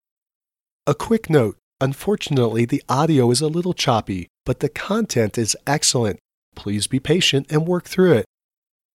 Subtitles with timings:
[0.87, 6.19] A quick note unfortunately, the audio is a little choppy, but the content is excellent.
[6.55, 8.27] Please be patient and work through it.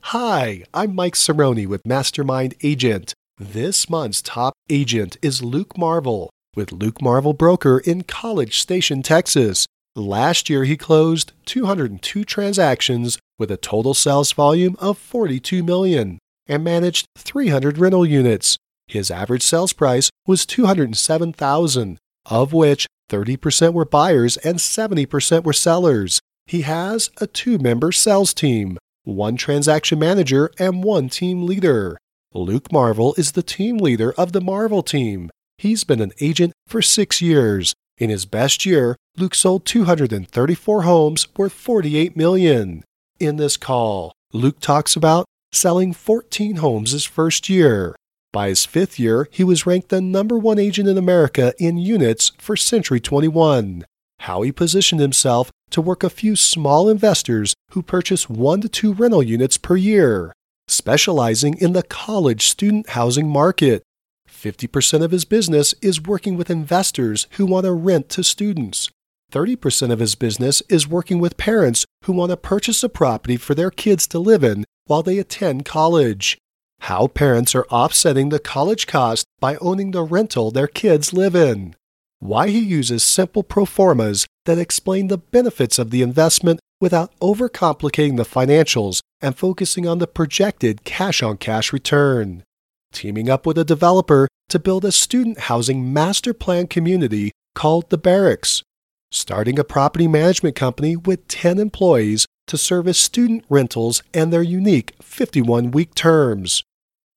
[0.03, 3.15] Hi, I'm Mike Cerrone with Mastermind Agent.
[3.41, 9.65] This month's top agent is Luke Marvel with Luke Marvel Broker in College Station, Texas.
[9.95, 16.63] Last year, he closed 202 transactions with a total sales volume of 42 million and
[16.63, 18.57] managed 300 rental units.
[18.85, 21.97] His average sales price was 207,000,
[22.27, 26.19] of which 30% were buyers and 70% were sellers.
[26.45, 31.97] He has a two-member sales team, one transaction manager and one team leader.
[32.33, 35.29] Luke Marvel is the team leader of the Marvel team.
[35.57, 37.73] He's been an agent for six years.
[37.97, 42.85] In his best year, Luke sold 234 homes worth 48 million.
[43.19, 47.97] In this call, Luke talks about selling 14 homes his first year.
[48.31, 52.31] By his fifth year, he was ranked the number one agent in America in units
[52.37, 53.83] for Century 21.
[54.21, 58.93] How he positioned himself to work a few small investors who purchase one to two
[58.93, 60.31] rental units per year
[60.71, 63.83] specializing in the college student housing market.
[64.29, 68.89] 50% of his business is working with investors who want to rent to students.
[69.31, 73.55] 30% of his business is working with parents who want to purchase a property for
[73.55, 76.37] their kids to live in while they attend college.
[76.81, 81.75] How parents are offsetting the college cost by owning the rental their kids live in.
[82.19, 88.17] Why he uses simple pro formas that explain the benefits of the investment without overcomplicating
[88.17, 92.43] the financials and focusing on the projected cash on cash return.
[92.91, 97.97] Teaming up with a developer to build a student housing master plan community called The
[97.97, 98.63] Barracks.
[99.11, 104.93] Starting a property management company with 10 employees to service student rentals and their unique
[105.01, 106.63] 51 week terms.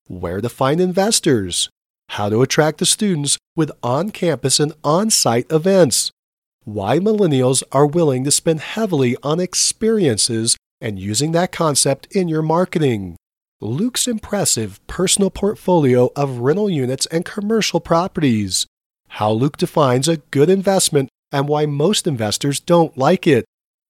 [0.07, 1.69] Where to find investors.
[2.09, 6.11] How to attract the students with on campus and on site events
[6.65, 12.41] why millennials are willing to spend heavily on experiences and using that concept in your
[12.41, 13.15] marketing.
[13.61, 18.65] Luke's impressive personal portfolio of rental units and commercial properties.
[19.09, 23.45] How Luke defines a good investment and why most investors don't like it.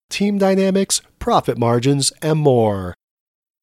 [0.09, 2.93] Team dynamics, profit margins, and more.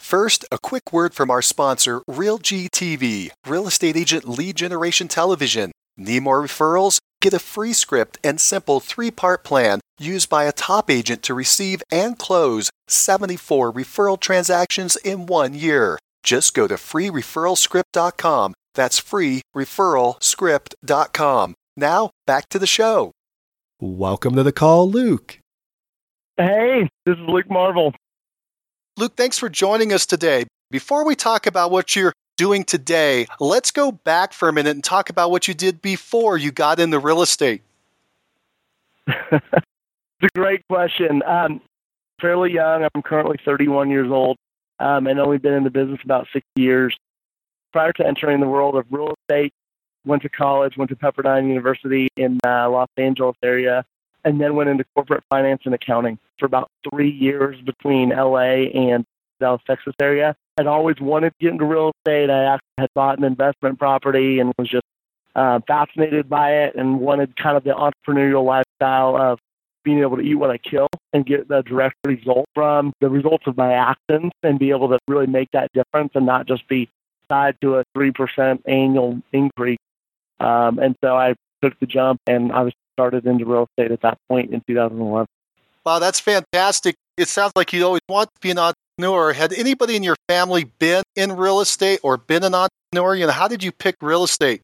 [0.00, 5.70] First, a quick word from our sponsor, RealG TV, real estate agent lead generation television.
[5.96, 6.98] Need more referrals?
[7.20, 11.34] Get a free script and simple three part plan used by a top agent to
[11.34, 15.98] receive and close 74 referral transactions in one year.
[16.22, 18.54] Just go to freereferralscript.com.
[18.74, 21.54] That's freereferralscript.com.
[21.76, 23.12] Now, back to the show.
[23.80, 25.38] Welcome to the call, Luke.
[26.36, 27.94] Hey, this is Luke Marvel.
[28.96, 30.46] Luke, thanks for joining us today.
[30.70, 33.24] Before we talk about what you're doing today.
[33.38, 36.80] Let's go back for a minute and talk about what you did before you got
[36.80, 37.62] into real estate.
[39.06, 39.40] it's
[40.24, 41.22] a great question.
[41.24, 41.60] Um,
[42.20, 42.82] fairly young.
[42.92, 44.38] I'm currently 31 years old
[44.80, 46.96] um, and only been in the business about six years.
[47.72, 49.52] Prior to entering the world of real estate,
[50.04, 53.84] went to college, went to Pepperdine University in uh, Los Angeles area,
[54.24, 59.04] and then went into corporate finance and accounting for about three years between LA and
[59.38, 60.34] Dallas, Texas area.
[60.62, 62.30] I'd always wanted to get into real estate.
[62.30, 64.84] I actually had bought an investment property and was just
[65.34, 69.40] uh, fascinated by it and wanted kind of the entrepreneurial lifestyle of
[69.82, 73.44] being able to eat what I kill and get the direct result from the results
[73.48, 76.88] of my actions and be able to really make that difference and not just be
[77.28, 79.78] tied to a 3% annual increase.
[80.38, 84.02] Um, and so I took the jump and I was started into real estate at
[84.02, 85.26] that point in 2011.
[85.84, 86.94] Wow, that's fantastic.
[87.16, 88.81] It sounds like you always want to be an entrepreneur.
[88.98, 93.14] Had anybody in your family been in real estate or been an entrepreneur?
[93.14, 94.62] You know, how did you pick real estate?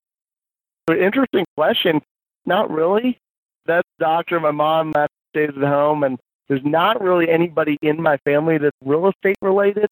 [0.88, 2.00] Interesting question.
[2.46, 3.19] Not really.
[3.66, 4.40] That's doctor.
[4.40, 4.92] My mom
[5.30, 9.90] stays at home, and there's not really anybody in my family that's real estate related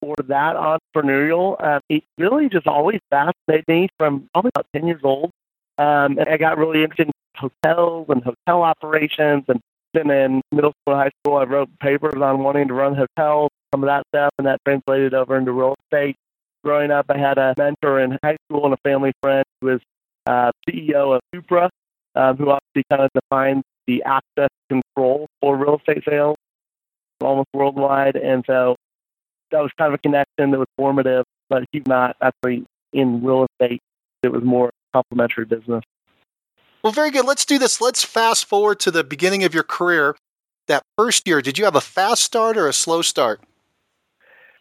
[0.00, 1.62] or that entrepreneurial.
[1.62, 5.30] Um, it really just always fascinated me from probably about 10 years old.
[5.78, 7.12] Um, and I got really interested in
[7.64, 9.60] hotels and hotel operations and
[9.94, 13.50] then in middle school and high school, I wrote papers on wanting to run hotels,
[13.72, 16.16] some of that stuff, and that translated over into real estate.
[16.62, 19.80] Growing up, I had a mentor in high school and a family friend who was
[20.26, 21.70] uh, CEO of Supra,
[22.14, 26.36] um, who obviously kind of defines the access control for real estate sales
[27.20, 28.16] almost worldwide.
[28.16, 28.76] And so
[29.50, 33.46] that was kind of a connection that was formative, but he's not actually in real
[33.52, 33.80] estate
[34.22, 35.84] it was more complementary business.
[36.82, 37.26] Well, very good.
[37.26, 37.80] Let's do this.
[37.80, 40.16] Let's fast forward to the beginning of your career.
[40.66, 43.40] That first year, did you have a fast start or a slow start?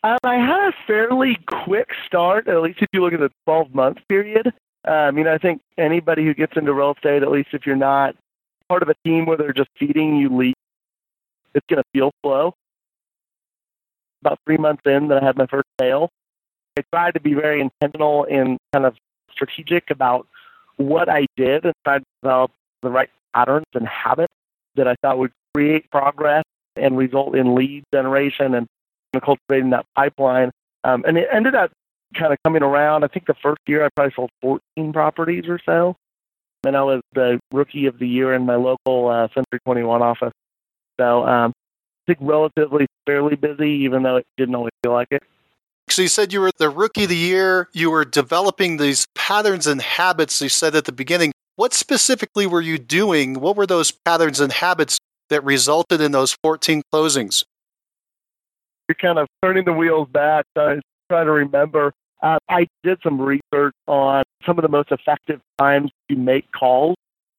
[0.04, 3.74] Um, I had a fairly quick start, at least if you look at the 12
[3.74, 4.52] month period.
[4.86, 7.76] Um, you know, I think anybody who gets into real estate, at least if you're
[7.76, 8.16] not
[8.70, 10.56] part of a team where they're just feeding you leads,
[11.54, 12.54] it's going to feel slow.
[14.22, 16.10] About three months in, that I had my first sale.
[16.78, 18.96] I tried to be very intentional and kind of
[19.32, 20.28] strategic about
[20.80, 24.34] what I did and tried to develop the right patterns and habits
[24.76, 26.44] that I thought would create progress
[26.76, 28.68] and result in lead generation and
[29.22, 30.52] cultivating that pipeline.
[30.84, 31.72] Um, and it ended up
[32.16, 33.04] kind of coming around.
[33.04, 35.96] I think the first year I probably sold 14 properties or so.
[36.66, 40.34] And I was the rookie of the year in my local uh, Century 21 office.
[41.00, 45.24] So um, I think relatively fairly busy, even though it didn't always feel like it.
[45.92, 47.68] So you said you were the rookie of the year.
[47.74, 50.42] You were developing these patterns and habits.
[50.42, 51.32] You said at the beginning.
[51.56, 53.40] What specifically were you doing?
[53.40, 54.98] What were those patterns and habits
[55.30, 57.44] that resulted in those 14 closings?
[58.88, 60.46] You're kind of turning the wheels back.
[60.56, 61.94] I trying to remember.
[62.22, 66.96] Uh, I did some research on some of the most effective times to make calls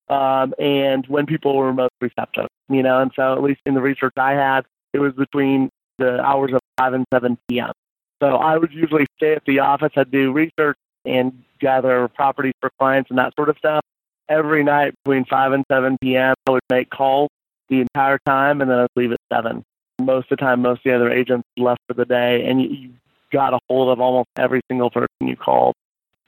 [0.08, 2.48] um, and when people were most receptive.
[2.68, 6.20] You know, and so at least in the research I had, it was between the
[6.20, 7.72] hours of 5 and 7 p.m.
[8.20, 9.92] So I would usually stay at the office.
[9.96, 13.82] I'd do research and gather properties for clients and that sort of stuff.
[14.28, 17.30] Every night between 5 and 7 p.m., I would make calls
[17.68, 19.64] the entire time and then I'd leave at 7.
[20.00, 22.90] Most of the time, most of the other agents left for the day, and you,
[23.30, 25.74] got a hold of almost every single person you called.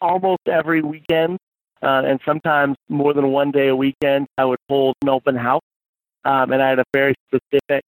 [0.00, 1.38] Almost every weekend,
[1.82, 5.62] uh, and sometimes more than one day a weekend, I would hold an open house.
[6.24, 7.82] Um, and I had a very specific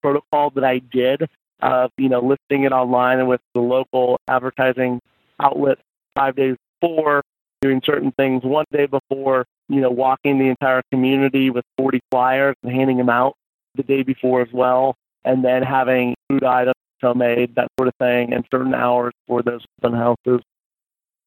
[0.00, 1.28] protocol that I did
[1.62, 5.00] of, you know, listing it online and with the local advertising
[5.40, 5.78] outlet
[6.14, 7.22] five days before,
[7.60, 12.56] doing certain things one day before, you know, walking the entire community with 40 flyers
[12.62, 13.34] and handing them out
[13.74, 16.74] the day before as well, and then having food items
[17.16, 20.40] made, that sort of thing, and certain hours for those open houses.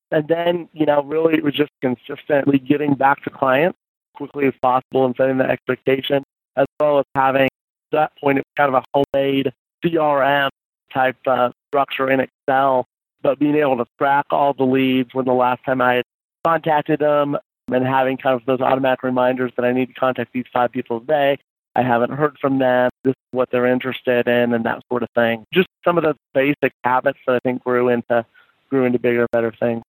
[0.10, 3.78] And then, you know, really it was just consistently getting back to clients
[4.16, 6.24] quickly as possible and setting the expectation,
[6.56, 7.50] as well as having at
[7.92, 9.52] that point it's kind of a homemade
[9.86, 10.50] CRM
[10.94, 12.86] type uh, structure in Excel,
[13.22, 16.06] but being able to track all the leads when the last time I had
[16.44, 17.38] contacted them
[17.72, 20.98] and having kind of those automatic reminders that I need to contact these five people
[20.98, 21.38] a day.
[21.76, 22.90] I haven't heard from them.
[23.04, 25.46] This is what they're interested in, and that sort of thing.
[25.54, 28.26] Just some of the basic habits that I think grew into
[28.70, 29.84] grew into bigger, better things.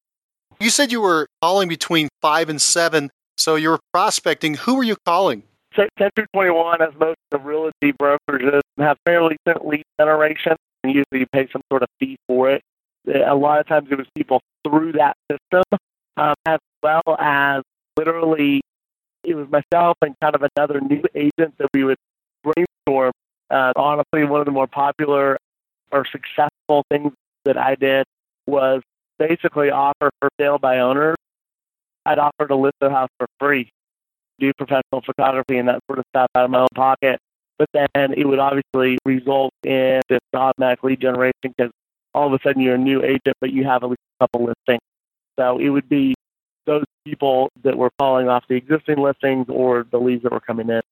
[0.61, 4.55] You said you were calling between five and seven, so you were prospecting.
[4.55, 5.45] Who were you calling?
[5.77, 11.21] Century 21, as most of the realty brokerages, have fairly decent lead generation, and usually
[11.21, 12.63] you pay some sort of fee for it.
[13.07, 15.63] A lot of times it was people through that system,
[16.17, 17.63] um, as well as
[17.97, 18.61] literally
[19.23, 21.97] it was myself and kind of another new agent that we would
[22.43, 23.13] brainstorm.
[23.51, 25.39] Uh, honestly, one of the more popular
[25.93, 27.13] or successful things
[27.45, 28.07] that I did
[28.47, 28.83] was
[29.19, 31.17] basically offer for sale by owners.
[32.05, 33.71] I'd offer to list their house for free,
[34.39, 37.19] do professional photography and that sort of stuff out of my own pocket.
[37.59, 41.71] But then it would obviously result in this automatic lead generation because
[42.15, 44.45] all of a sudden you're a new agent, but you have at least a couple
[44.47, 44.83] listings.
[45.39, 46.15] So it would be
[46.67, 50.69] those people that were calling off the existing listings or the leads that were coming
[50.69, 50.83] in.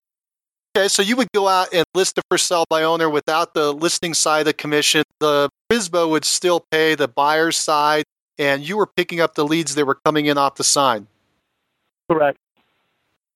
[0.76, 3.72] Okay, so you would go out and list it for sale by owner without the
[3.72, 5.04] listing side of the commission.
[5.20, 8.04] The FSBO would still pay the buyer's side,
[8.38, 11.06] and you were picking up the leads that were coming in off the sign.
[12.10, 12.38] Correct.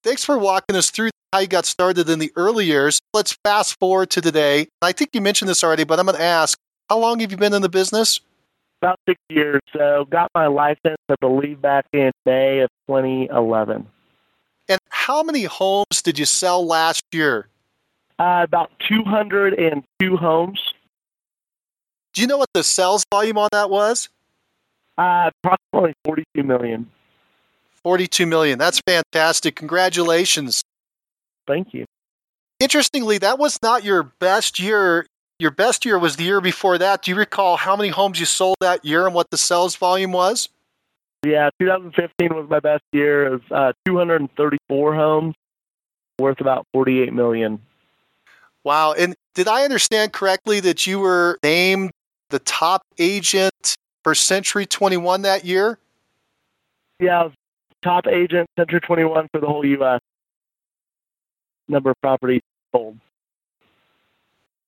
[0.08, 2.98] Thanks for walking us through how you got started in the early years.
[3.12, 4.68] Let's fast forward to today.
[4.80, 7.36] I think you mentioned this already, but I'm going to ask how long have you
[7.36, 8.18] been in the business?
[8.80, 9.60] About six years.
[9.76, 13.86] So, got my license, I believe, back in May of 2011.
[14.70, 17.48] And how many homes did you sell last year?
[18.18, 20.72] Uh, about 202 homes.
[22.14, 24.08] Do you know what the sales volume on that was?
[24.96, 26.90] Uh, approximately 42 million.
[27.88, 28.58] 42 million.
[28.58, 29.56] That's fantastic.
[29.56, 30.62] Congratulations.
[31.46, 31.86] Thank you.
[32.60, 35.06] Interestingly, that was not your best year.
[35.38, 37.00] Your best year was the year before that.
[37.00, 40.12] Do you recall how many homes you sold that year and what the sales volume
[40.12, 40.50] was?
[41.24, 43.24] Yeah, 2015 was my best year.
[43.24, 45.34] It was uh, 234 homes,
[46.18, 47.58] worth about 48 million.
[48.64, 48.92] Wow!
[48.92, 51.92] And did I understand correctly that you were named
[52.28, 55.78] the top agent for Century 21 that year?
[57.00, 57.32] Yeah, I was
[57.88, 60.00] top agent Century 21 for the whole U.S.
[61.68, 62.42] Number of properties
[62.72, 62.98] sold.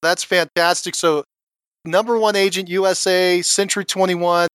[0.02, 0.94] That's fantastic.
[0.94, 1.24] So,
[1.84, 4.48] number one agent USA, Century 21,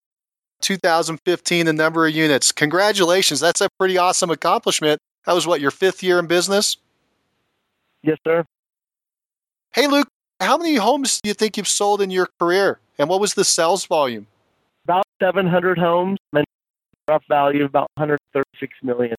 [0.62, 2.52] 2015 the number of units.
[2.52, 3.40] Congratulations.
[3.40, 5.00] That's a pretty awesome accomplishment.
[5.26, 6.78] That was what, your fifth year in business?
[8.02, 8.46] Yes, sir.
[9.74, 10.08] Hey, Luke,
[10.40, 12.80] how many homes do you think you've sold in your career?
[12.98, 14.26] And what was the sales volume?
[14.86, 16.18] About 700 homes
[17.08, 19.16] rough value of about 136 million.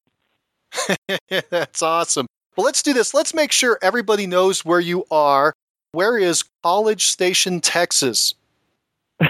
[1.49, 2.27] That's awesome.
[2.55, 3.13] Well, let's do this.
[3.13, 5.53] Let's make sure everybody knows where you are.
[5.91, 8.33] Where is College Station, Texas?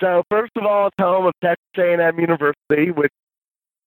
[0.00, 3.12] so, first of all, it's home of Texas A&M University, which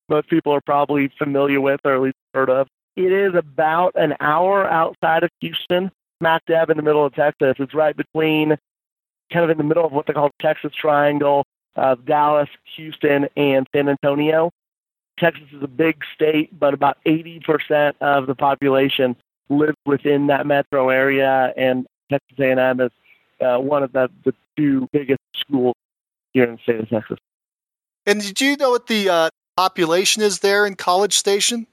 [0.10, 2.68] most people are probably familiar with or at least heard of.
[2.96, 7.56] It is about an hour outside of Houston, smack dab in the middle of Texas.
[7.60, 8.58] It's right between,
[9.34, 13.28] kind of in the middle of what they call the Texas Triangle of Dallas, Houston,
[13.36, 14.52] and San Antonio.
[15.18, 19.16] Texas is a big state, but about 80% of the population
[19.50, 22.92] lives within that metro area, and Texas A&M is
[23.42, 25.76] uh, one of the, the two biggest schools
[26.34, 27.18] here in the state of Texas.
[28.06, 31.68] And did you know what the uh, population is there in College Station?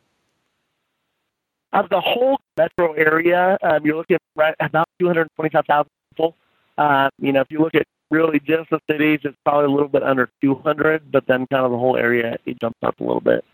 [1.72, 6.36] Of the whole metro area, um, you're looking at about 225,000 people.
[6.76, 9.88] Uh, you know, if you look at really just the cities, it's probably a little
[9.88, 13.20] bit under 200, but then kind of the whole area, it jumps up a little
[13.20, 13.44] bit.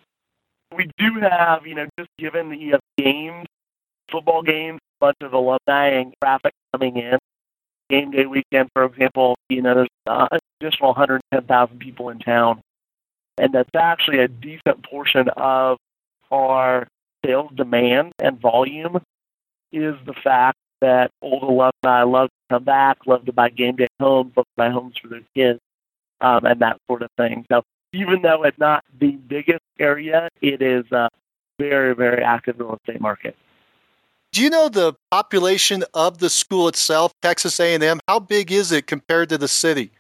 [0.77, 3.47] We do have, you know, just given have games,
[4.11, 7.19] football games, a bunch of alumni and traffic coming in.
[7.89, 12.61] Game day weekend, for example, you know, there's an additional 110,000 people in town.
[13.39, 15.79] And that's actually a decent portion of
[16.31, 16.87] our
[17.25, 19.01] sales demand and volume
[19.73, 23.89] is the fact that old alumni love to come back, love to buy game day
[24.01, 25.61] homes, love to buy homes for their kids,
[26.21, 27.45] um, and that sort of thing.
[27.51, 31.09] So even though it's not the biggest area, it is a
[31.59, 33.37] very, very active real estate market.
[34.33, 37.99] Do you know the population of the school itself, Texas A&M?
[38.07, 39.91] How big is it compared to the city?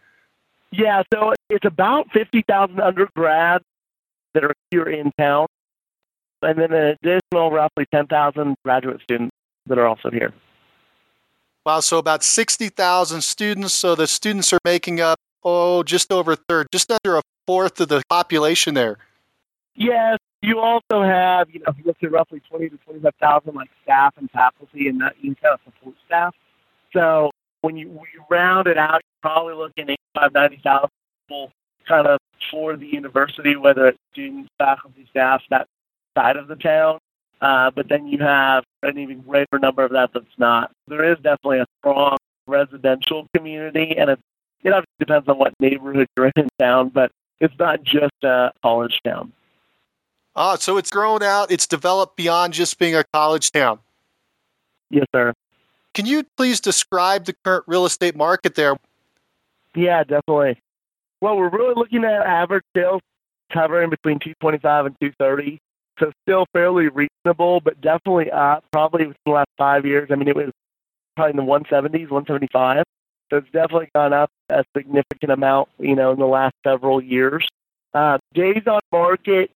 [0.70, 3.64] Yeah, so it's about 50,000 undergrads
[4.34, 5.46] that are here in town,
[6.42, 9.34] and then an additional roughly 10,000 graduate students
[9.66, 10.34] that are also here.
[11.64, 13.74] Wow, so about 60,000 students.
[13.74, 17.80] So the students are making up, oh, just over a third, just under a fourth
[17.80, 18.98] of the population there.
[19.74, 23.70] Yes, you also have, you know, if you look at roughly 20 to 25,000 like
[23.84, 26.34] staff and faculty and that you kind of support staff.
[26.92, 30.88] So when you, when you round it out, you're probably looking at 85, 90,000
[31.28, 31.52] people
[31.86, 32.18] kind of
[32.50, 35.66] for the university, whether it's students, faculty, staff, that
[36.16, 36.98] side of the town.
[37.40, 40.72] Uh, but then you have an even greater number of that that's not.
[40.88, 42.16] There is definitely a strong
[42.46, 44.18] residential community, and it,
[44.64, 49.00] it obviously depends on what neighborhood you're in town, but it's not just a college
[49.04, 49.32] town.
[50.34, 53.78] Ah, so it's grown out, it's developed beyond just being a college town.
[54.90, 55.32] Yes, sir.
[55.94, 58.76] Can you please describe the current real estate market there?
[59.74, 60.60] Yeah, definitely.
[61.20, 63.02] Well, we're really looking at average sales
[63.52, 65.60] covering between 225 and 230.
[65.98, 70.10] So still fairly reasonable, but definitely up probably within the last five years.
[70.10, 70.50] I mean, it was
[71.16, 72.84] probably in the 170s, 175.
[73.30, 77.46] So it's definitely gone up a significant amount, you know, in the last several years.
[77.92, 79.50] Uh, days on market,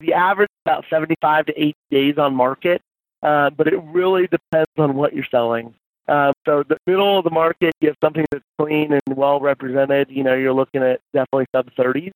[0.00, 2.80] the average is about 75 to 80 days on market,
[3.22, 5.74] uh, but it really depends on what you're selling.
[6.06, 10.10] Uh, so the middle of the market, you have something that's clean and well represented.
[10.10, 12.12] You know, you're looking at definitely sub 30s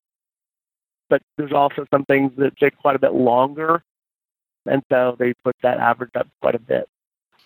[1.08, 3.82] but there's also some things that take quite a bit longer,
[4.66, 6.88] and so they put that average up quite a bit.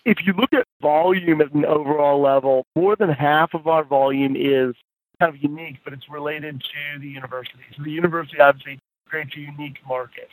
[0.05, 4.35] If you look at volume at an overall level, more than half of our volume
[4.35, 4.75] is
[5.19, 7.63] kind of unique, but it's related to the university.
[7.75, 10.29] So the university obviously creates a unique market.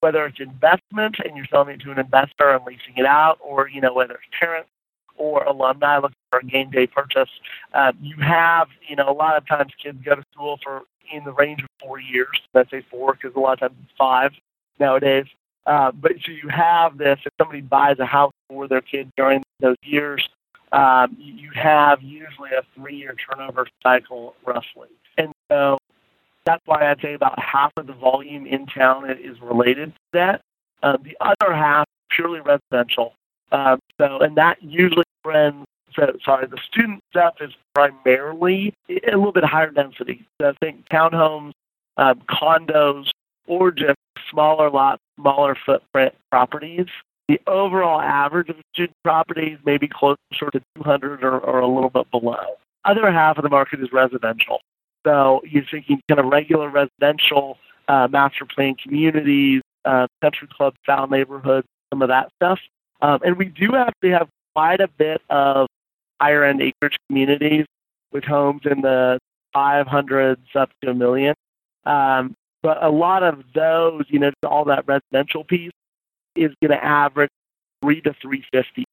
[0.00, 3.68] Whether it's investment and you're selling it to an investor and leasing it out, or
[3.68, 4.70] you know whether it's parents
[5.18, 7.30] or alumni looking for a game day purchase,
[7.74, 10.82] uh, you have you know a lot of times kids go to school for
[11.12, 12.40] in the range of four years.
[12.54, 14.32] I say four because a lot of times it's five
[14.78, 15.26] nowadays.
[15.66, 17.18] Uh, but so you have this.
[17.26, 20.26] If somebody buys a house for their kid during those years,
[20.72, 24.88] um, you have usually a three-year turnover cycle roughly.
[25.18, 25.78] And so
[26.44, 30.40] that's why I'd say about half of the volume in town is related to that.
[30.82, 33.14] Uh, the other half purely residential.
[33.52, 39.32] Um, so, and that usually trends so, sorry, the student stuff is primarily a little
[39.32, 40.26] bit higher density.
[40.40, 41.52] So I think townhomes,
[41.96, 43.10] um, condos,
[43.46, 43.96] or just
[44.30, 46.86] smaller lots, smaller footprint properties.
[47.28, 50.16] The overall average of student properties may be closer
[50.52, 52.56] to 200 or, or a little bit below.
[52.84, 54.60] Other half of the market is residential.
[55.06, 57.58] So you're thinking kind of regular residential,
[57.88, 62.60] uh, master plan communities, uh, country club style neighborhoods, some of that stuff.
[63.00, 65.68] Um, and we do actually have quite a bit of
[66.20, 67.64] higher end acreage communities
[68.10, 69.16] with homes in the
[69.54, 71.32] 500s up to a million.
[71.86, 75.70] Um, but a lot of those, you know, all that residential piece
[76.34, 77.30] is going to average
[77.80, 78.84] three to 350.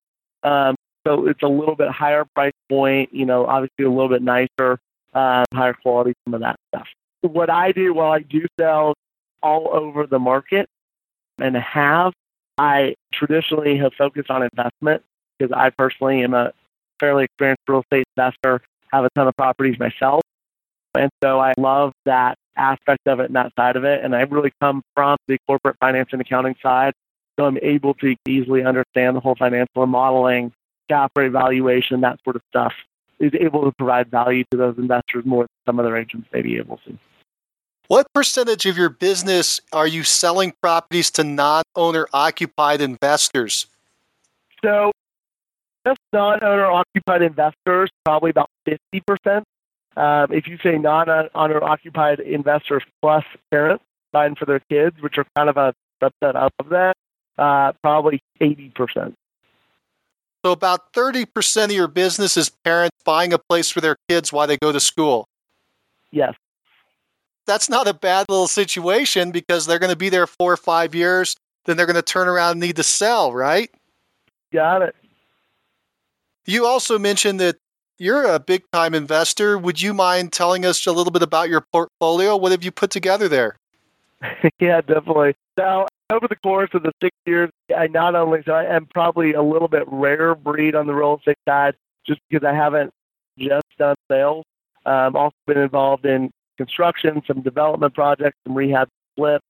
[0.43, 4.21] Um, so it's a little bit higher price point, you know, obviously a little bit
[4.21, 4.77] nicer,
[5.15, 6.87] uh, higher quality, some of that stuff.
[7.21, 8.93] What I do while I do sell
[9.41, 10.69] all over the market
[11.39, 12.13] and have,
[12.55, 15.01] I traditionally have focused on investment
[15.37, 16.51] because I personally am a
[16.99, 18.61] fairly experienced real estate investor,
[18.91, 20.21] have a ton of properties myself.
[20.95, 24.03] And so I love that aspect of it and that side of it.
[24.03, 26.93] And I really come from the corporate finance and accounting side.
[27.37, 30.53] So I'm able to easily understand the whole financial modeling,
[30.89, 32.73] cap rate valuation, that sort of stuff
[33.19, 36.57] is able to provide value to those investors more than some other agents may be
[36.57, 36.97] able to.
[37.87, 43.67] What percentage of your business are you selling properties to non owner occupied investors?
[44.63, 44.91] So,
[45.85, 49.43] just non owner occupied investors, probably about 50%.
[49.97, 55.25] Um, if you say non-owner occupied investors plus parents buying for their kids, which are
[55.35, 56.97] kind of a subset of that,
[57.37, 59.13] uh, probably 80%.
[60.43, 64.47] So about 30% of your business is parents buying a place for their kids while
[64.47, 65.27] they go to school.
[66.11, 66.35] Yes.
[67.47, 70.93] That's not a bad little situation because they're going to be there four or five
[70.93, 71.35] years.
[71.65, 73.69] Then they're going to turn around and need to sell, right?
[74.51, 74.95] Got it.
[76.45, 77.57] You also mentioned that
[77.97, 79.57] you're a big time investor.
[79.57, 82.35] Would you mind telling us a little bit about your portfolio?
[82.35, 83.57] What have you put together there?
[84.59, 85.35] yeah, definitely.
[85.57, 89.33] Now, over the course of the six years, I not only so I am probably
[89.33, 91.75] a little bit rare breed on the real estate side,
[92.05, 92.91] just because I haven't
[93.39, 94.45] just done sales.
[94.85, 99.43] Um, also been involved in construction, some development projects, some rehab flips.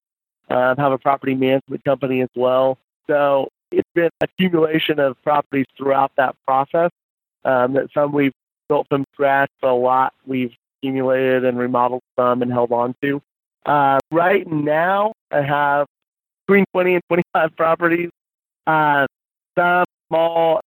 [0.49, 2.77] Uh, have a property management company as well.
[3.07, 6.91] So it's been accumulation of properties throughout that process.
[7.43, 8.33] Um, that some we've
[8.67, 13.21] built from scratch, a lot we've accumulated and remodeled some and held on to.
[13.65, 15.87] Uh, right now, I have
[16.47, 18.09] between 20 and 25 properties.
[18.67, 19.05] Uh,
[19.57, 20.61] some small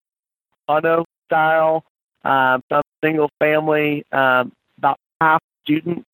[0.66, 1.84] auto style,
[2.24, 6.04] um, some single family, um, about half student,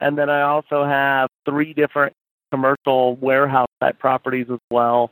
[0.00, 2.14] and then I also have three different
[2.50, 5.10] commercial warehouse type properties as well.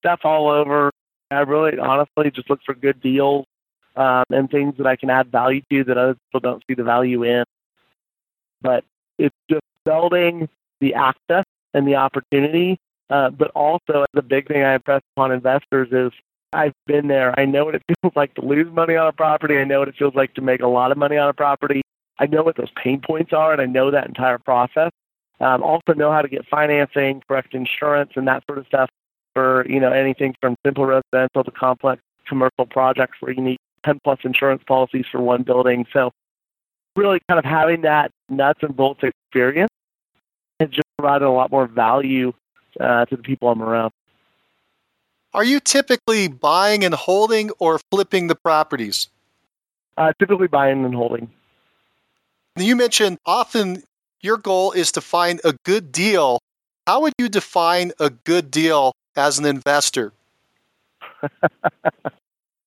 [0.00, 0.90] Stuff all over.
[1.30, 3.44] I really honestly just look for good deals
[3.96, 6.84] um, and things that I can add value to that other people don't see the
[6.84, 7.44] value in.
[8.62, 8.84] But
[9.18, 10.48] it's just building
[10.80, 12.78] the access and the opportunity.
[13.10, 16.12] Uh, but also, the big thing I impress upon investors is
[16.52, 17.38] I've been there.
[17.38, 19.58] I know what it feels like to lose money on a property.
[19.58, 21.82] I know what it feels like to make a lot of money on a property.
[22.18, 24.90] I know what those pain points are, and I know that entire process.
[25.40, 28.90] Um, also know how to get financing, correct insurance, and that sort of stuff
[29.38, 34.00] for you know anything from simple residential to complex commercial projects where you need 10
[34.02, 35.86] plus insurance policies for one building.
[35.92, 36.10] So
[36.96, 39.70] really kind of having that nuts and bolts experience
[40.58, 42.32] has just provided a lot more value
[42.80, 43.92] uh, to the people I'm around.
[45.32, 49.08] Are you typically buying and holding or flipping the properties?
[49.96, 51.30] Uh, typically buying and holding.
[52.56, 53.84] You mentioned often
[54.20, 56.40] your goal is to find a good deal.
[56.88, 60.12] How would you define a good deal as an investor?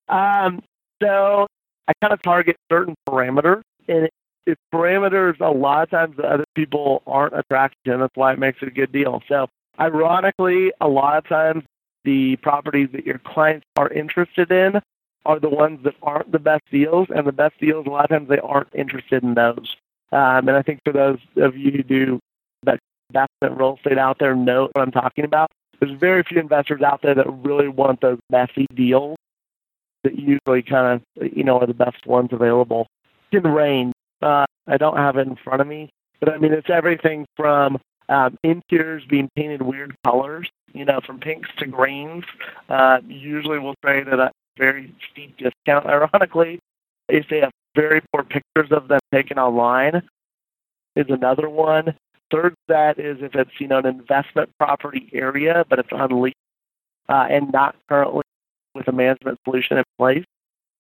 [0.10, 0.62] um,
[1.02, 1.48] so
[1.88, 4.10] I kind of target certain parameters, and
[4.46, 8.34] if parameters a lot of times the other people aren't attracted to, and that's why
[8.34, 9.24] it makes it a good deal.
[9.28, 9.48] So
[9.80, 11.64] ironically, a lot of times
[12.04, 14.82] the properties that your clients are interested in
[15.26, 18.10] are the ones that aren't the best deals, and the best deals a lot of
[18.10, 19.76] times they aren't interested in those.
[20.12, 22.20] Um, and I think for those of you who do
[22.64, 25.52] that investment real estate out there know what I'm talking about.
[25.82, 29.18] There's very few investors out there that really want those messy deals
[30.04, 32.88] that usually kind of you know are the best ones available.
[33.32, 35.90] In range, uh, I don't have it in front of me,
[36.20, 41.20] but I mean it's everything from um, interiors being painted weird colors, you know, from
[41.20, 42.26] pinks to greens.
[42.70, 45.86] Uh, usually we'll trade at a very steep discount.
[45.86, 46.60] Ironically,
[47.10, 50.02] if they have very poor pictures of them taken online,
[50.96, 51.96] is another one.
[52.32, 56.36] Third, that is if it's you know an investment property area, but it's unleased
[57.10, 58.24] uh, and not currently
[58.74, 60.24] with a management solution in place.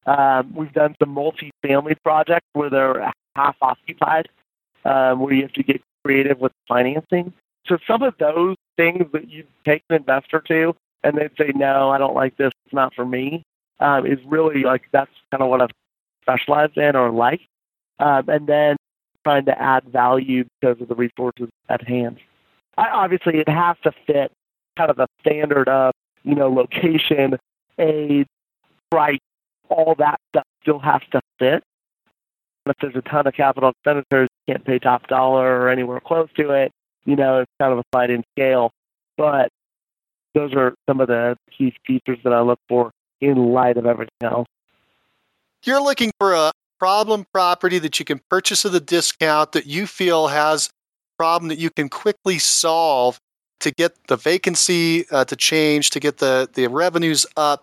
[0.06, 4.30] Um, we've done some multi-family projects where they're half occupied,
[4.86, 7.34] um, where you have to get creative with financing.
[7.68, 11.90] So some of those things that you take an investor to, and they'd say, "No,
[11.90, 12.52] I don't like this.
[12.66, 13.44] It's not for me,"
[13.80, 15.72] um, is really like that's kind of what I've
[16.22, 17.42] specialized in or like.
[18.00, 18.78] Um, and then
[19.24, 22.20] trying to add value because of the resources at hand.
[22.78, 24.32] I, obviously, it has to fit
[24.78, 25.94] kind of the standard of
[26.24, 27.38] you know location,
[27.80, 28.28] age,
[28.90, 29.20] price,
[29.70, 31.64] all that stuff still has to fit.
[32.68, 36.30] if there's a ton of capital expenditures, you can't pay top dollar or anywhere close
[36.38, 36.72] to it.
[37.06, 38.72] You know, it's kind of a sliding scale.
[39.18, 39.50] But
[40.34, 44.12] those are some of the key features that I look for in light of everything
[44.22, 44.48] else.
[45.64, 49.86] You're looking for a problem property that you can purchase at a discount that you
[49.86, 50.70] feel has a
[51.20, 53.20] problem that you can quickly solve
[53.60, 57.62] to get the vacancy uh, to change, to get the, the revenues up,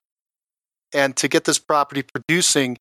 [0.95, 2.79] and to get this property producing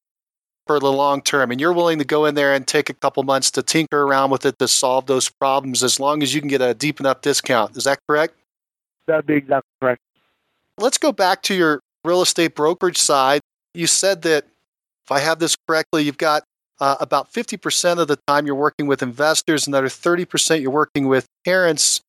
[0.67, 1.49] for the long term.
[1.49, 4.29] And you're willing to go in there and take a couple months to tinker around
[4.29, 7.21] with it to solve those problems as long as you can get a deep enough
[7.21, 7.75] discount.
[7.75, 8.35] Is that correct?
[9.07, 10.01] That'd be exactly correct.
[10.77, 13.41] Let's go back to your real estate brokerage side.
[13.73, 14.45] You said that,
[15.07, 16.43] if I have this correctly, you've got
[16.81, 21.25] uh, about 50% of the time you're working with investors, another 30% you're working with
[21.45, 22.01] parents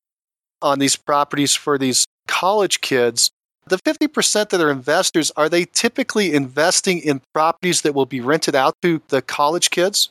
[0.61, 3.31] on these properties for these college kids.
[3.67, 8.53] The 50% that are investors, are they typically investing in properties that will be rented
[8.53, 10.09] out to the college kids?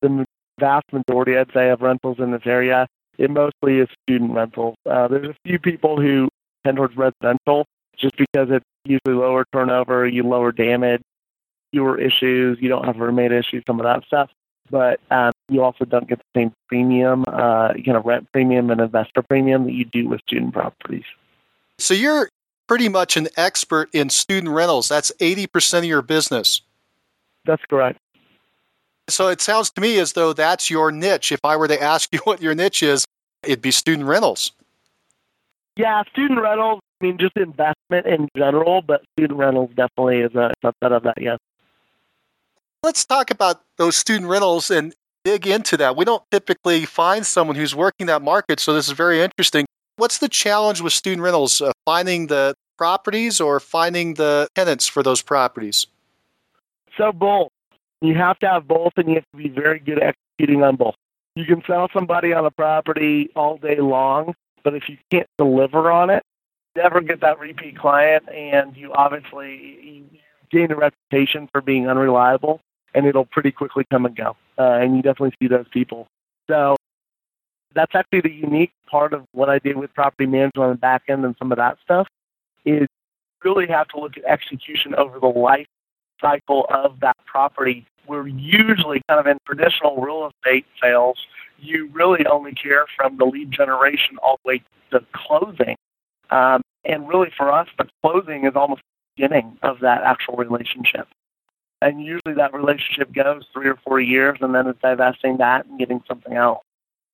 [0.00, 0.24] The
[0.60, 2.86] vast majority, I'd say, of rentals in this area,
[3.18, 4.76] it mostly is student rentals.
[4.88, 6.28] Uh, there's a few people who
[6.64, 7.66] tend towards residential
[7.98, 11.02] just because it's usually lower turnover, you lower damage,
[11.76, 14.30] fewer issues, you don't have roommate issues, some of that stuff.
[14.70, 18.80] But um, you also don't get the same premium, uh, you know, rent premium and
[18.80, 21.04] investor premium that you do with student properties.
[21.78, 22.30] So you're
[22.66, 24.88] pretty much an expert in student rentals.
[24.88, 26.62] That's 80% of your business.
[27.44, 27.98] That's correct.
[29.08, 31.30] So it sounds to me as though that's your niche.
[31.30, 33.04] If I were to ask you what your niche is,
[33.44, 34.52] it'd be student rentals.
[35.76, 40.54] Yeah, student rentals, I mean, just investment in general, but student rentals definitely is a
[40.64, 41.38] subset of that, yes.
[42.86, 44.94] Let's talk about those student rentals and
[45.24, 45.96] dig into that.
[45.96, 49.66] We don't typically find someone who's working that market, so this is very interesting.
[49.96, 51.60] What's the challenge with student rentals?
[51.60, 55.88] Uh, finding the properties or finding the tenants for those properties?
[56.96, 57.48] So both.
[58.02, 60.76] You have to have both, and you have to be very good at executing on
[60.76, 60.94] both.
[61.34, 65.90] You can sell somebody on a property all day long, but if you can't deliver
[65.90, 66.22] on it,
[66.76, 70.04] never get that repeat client, and you obviously
[70.52, 72.60] gain a reputation for being unreliable,
[72.96, 74.36] and it'll pretty quickly come and go.
[74.58, 76.08] Uh, and you definitely see those people.
[76.48, 76.76] So
[77.74, 81.02] that's actually the unique part of what I did with property management on the back
[81.08, 82.08] end and some of that stuff
[82.64, 82.88] is
[83.44, 85.66] really have to look at execution over the life
[86.20, 87.86] cycle of that property.
[88.08, 91.18] We're usually kind of in traditional real estate sales,
[91.58, 95.76] you really only care from the lead generation all the way to closing.
[96.30, 101.08] Um, and really for us, the closing is almost the beginning of that actual relationship.
[101.82, 105.78] And usually that relationship goes three or four years and then it's divesting that and
[105.78, 106.62] getting something else.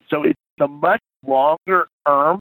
[0.09, 2.41] So it's a much longer term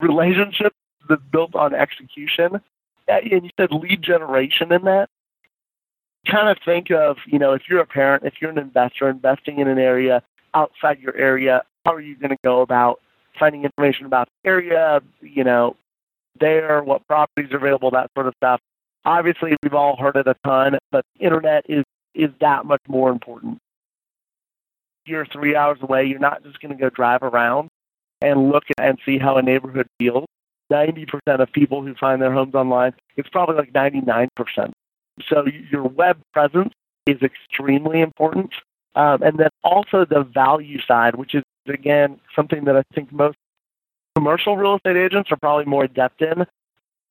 [0.00, 0.72] relationship
[1.08, 2.60] that's built on execution.
[3.08, 5.08] And you said lead generation in that.
[6.26, 9.58] Kind of think of, you know, if you're a parent, if you're an investor investing
[9.58, 10.22] in an area
[10.52, 13.00] outside your area, how are you going to go about
[13.38, 15.76] finding information about the area, you know,
[16.38, 18.60] there, what properties are available, that sort of stuff.
[19.04, 21.84] Obviously, we've all heard it a ton, but internet is
[22.14, 23.58] is that much more important
[25.10, 27.68] you're three hours away, you're not just going to go drive around
[28.22, 30.26] and look and see how a neighborhood feels.
[30.72, 34.28] 90% of people who find their homes online, it's probably like 99%.
[35.28, 36.72] So your web presence
[37.06, 38.52] is extremely important.
[38.94, 43.36] Um, and then also the value side, which is, again, something that I think most
[44.14, 46.46] commercial real estate agents are probably more adept in,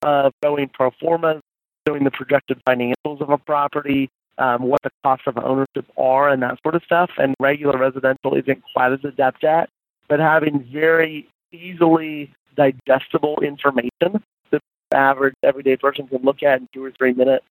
[0.03, 1.41] of showing pro formas,
[1.87, 6.41] showing the projected financials of a property, um, what the costs of ownership are and
[6.43, 7.11] that sort of stuff.
[7.17, 9.69] And regular residential isn't quite as adept at,
[10.07, 14.61] but having very easily digestible information that
[14.91, 17.45] the average everyday person can look at in two or three minutes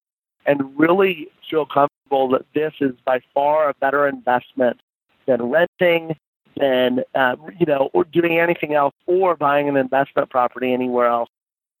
[0.45, 4.79] and really feel comfortable that this is by far a better investment
[5.25, 6.15] than renting,
[6.57, 11.29] than uh, you know, or doing anything else, or buying an investment property anywhere else,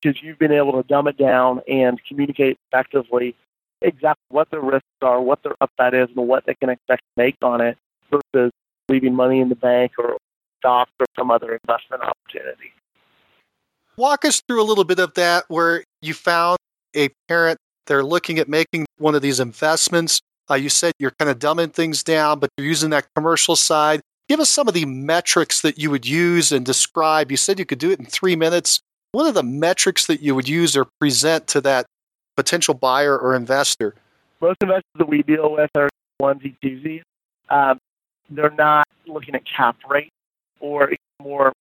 [0.01, 3.35] because you've been able to dumb it down and communicate effectively
[3.81, 7.23] exactly what the risks are, what their upside is, and what they can expect to
[7.23, 7.77] make on it
[8.11, 8.51] versus
[8.89, 10.17] leaving money in the bank or
[10.59, 12.71] stocks or some other investment opportunity.
[13.97, 16.57] Walk us through a little bit of that where you found
[16.95, 20.21] a parent, they're looking at making one of these investments.
[20.49, 24.01] Uh, you said you're kind of dumbing things down, but you're using that commercial side.
[24.27, 27.31] Give us some of the metrics that you would use and describe.
[27.31, 28.79] You said you could do it in three minutes.
[29.11, 31.87] What are the metrics that you would use or present to that
[32.35, 33.95] potential buyer or investor?
[34.39, 35.89] Most investors that we deal with are
[36.21, 37.01] onesie twosies.
[37.49, 37.79] Um,
[38.29, 40.11] they're not looking at cap rate
[40.59, 40.91] or
[41.21, 41.51] more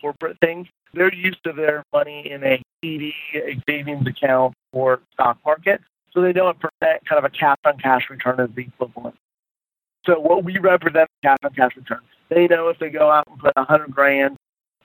[0.00, 0.66] corporate things.
[0.92, 5.80] They're used to their money in a CD, a savings account, or stock market.
[6.12, 9.14] So they don't percent, kind of a cash on cash return as the equivalent.
[10.06, 12.00] So what we represent is cash on cash return.
[12.30, 14.36] They know if they go out and put a hundred grand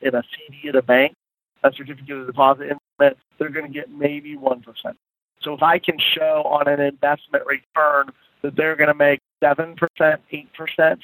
[0.01, 1.13] in a CD at a bank,
[1.63, 4.97] a certificate of deposit instrument, they're going to get maybe one percent.
[5.41, 8.09] So if I can show on an investment return
[8.41, 10.99] that they're going to make seven percent, eight percent,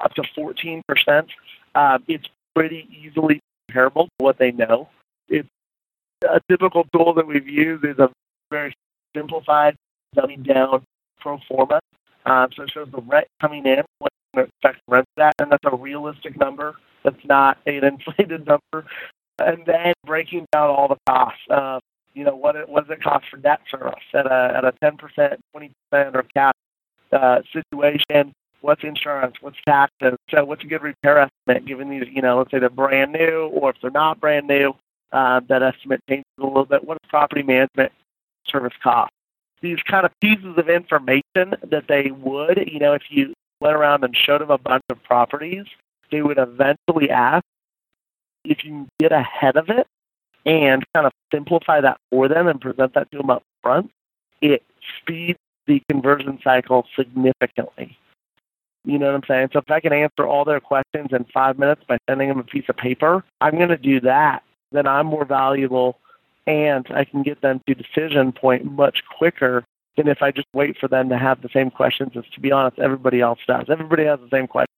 [0.00, 1.28] up to fourteen percent,
[1.74, 4.88] uh, it's pretty easily comparable to what they know.
[5.28, 5.48] It's
[6.28, 8.10] a typical tool that we've used is a
[8.50, 8.74] very
[9.16, 9.76] simplified,
[10.16, 10.82] dumbing down
[11.20, 11.80] pro forma.
[12.26, 15.74] Um, so it shows the rent coming in, what expect rent that, and that's a
[15.74, 16.76] realistic number.
[17.02, 18.86] That's not an inflated number.
[19.40, 21.40] And then breaking down all the costs.
[21.48, 21.80] Uh,
[22.14, 24.72] you know, what it, what does it cost for debt service at a at a
[24.82, 26.56] 10%, 20% or cap
[27.12, 28.32] uh, situation?
[28.62, 29.36] What's insurance?
[29.40, 30.16] What's taxes?
[30.30, 33.50] So what's a good repair estimate given these, you know, let's say they're brand new
[33.54, 34.74] or if they're not brand new,
[35.12, 36.84] uh, that estimate changes a little bit.
[36.84, 37.92] What does property management
[38.46, 39.12] service cost?
[39.62, 41.22] These kind of pieces of information
[41.62, 45.02] that they would, you know, if you went around and showed them a bunch of
[45.02, 45.66] properties,
[46.10, 47.44] they would eventually ask
[48.44, 49.86] you can get ahead of it
[50.46, 53.90] and kind of simplify that for them and present that to them up front,
[54.40, 54.62] it
[54.98, 57.96] speeds the conversion cycle significantly.
[58.84, 59.50] You know what I'm saying?
[59.52, 62.44] So if I can answer all their questions in five minutes by sending them a
[62.44, 64.42] piece of paper, I'm going to do that.
[64.72, 65.98] Then I'm more valuable
[66.46, 69.64] and I can get them to decision point much quicker
[69.96, 72.52] than if I just wait for them to have the same questions as, to be
[72.52, 73.66] honest, everybody else does.
[73.68, 74.74] Everybody has the same questions.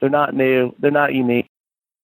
[0.00, 0.74] They're not new.
[0.78, 1.46] They're not unique.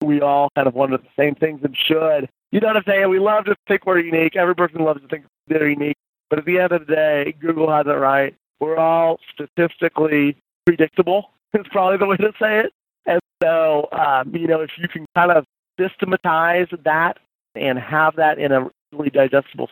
[0.05, 2.29] We all kind of wonder the same things and should.
[2.53, 3.09] You know what I'm saying?
[3.09, 4.37] We love to think we're unique.
[4.37, 5.97] Every person loves to think they're unique.
[6.31, 8.35] But at the end of the day, Google has it right.
[8.61, 12.73] We're all statistically predictable is probably the way to say it.
[13.07, 15.45] And so, um, you know, if you can kind of
[15.79, 17.19] systematize that
[17.55, 19.69] and have that in a really digestible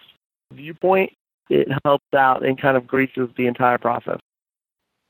[0.52, 1.12] viewpoint,
[1.48, 4.18] it helps out and kind of greases the entire process.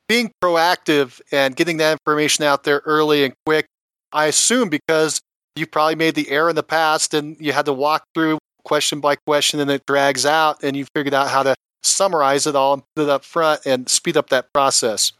[0.07, 3.67] Being proactive and getting that information out there early and quick,
[4.13, 5.21] I assume because
[5.55, 9.01] you probably made the error in the past and you had to walk through question
[9.01, 12.73] by question and it drags out and you figured out how to summarize it all
[12.73, 15.11] and put it up front and speed up that process.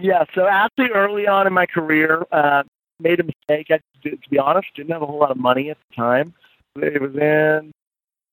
[0.00, 2.62] Yeah, so actually early on in my career, uh,
[3.00, 3.68] made a mistake.
[3.70, 6.34] I, to be honest, didn't have a whole lot of money at the time.
[6.76, 7.72] It was in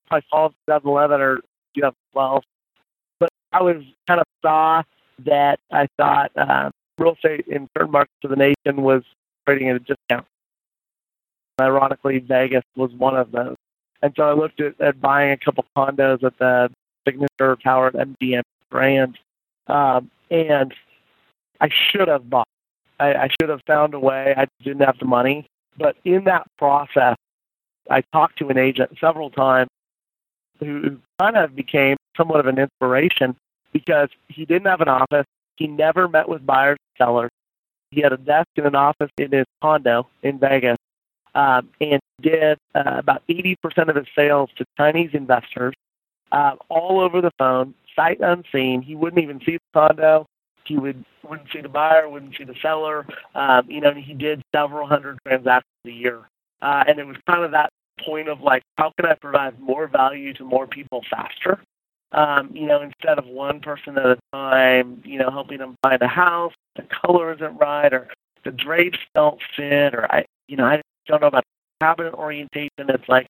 [0.08, 1.38] probably fall of 2011 or
[1.76, 2.44] 2012.
[3.20, 4.84] But I was kind of saw
[5.26, 9.04] that I thought uh, real estate in certain markets of the nation was
[9.48, 10.26] trading at a discount.
[11.60, 13.56] Ironically, Vegas was one of those.
[14.02, 16.70] And so I looked at, at buying a couple condos at the
[17.08, 19.18] Signature Tower at MGM Grand.
[19.68, 20.74] Um, and
[21.60, 22.48] I should have bought.
[23.00, 24.34] I, I should have found a way.
[24.38, 25.48] I didn't have the money.
[25.78, 27.16] But in that process,
[27.90, 29.70] I talked to an agent several times
[30.60, 33.36] who kind of became somewhat of an inspiration
[33.72, 35.26] because he didn't have an office.
[35.56, 37.30] He never met with buyers and sellers.
[37.92, 40.78] He had a desk in an office in his condo in Vegas
[41.36, 43.56] um, and did uh, about 80%
[43.90, 45.74] of his sales to Chinese investors
[46.32, 48.82] uh, all over the phone, sight unseen.
[48.82, 50.26] He wouldn't even see the condo.
[50.66, 53.06] He would wouldn't see the buyer, wouldn't see the seller.
[53.36, 56.28] Um, you know, he did several hundred transactions a year,
[56.62, 57.70] uh, and it was kind of that
[58.04, 61.60] point of like, how can I provide more value to more people faster?
[62.14, 66.02] Um, you know, instead of one person at a time, you know, helping them find
[66.02, 68.08] a house, the color isn't right, or
[68.46, 71.44] the drapes don't fit, or I, you know, I don't know about
[71.82, 72.70] cabinet orientation.
[72.78, 73.28] It's like,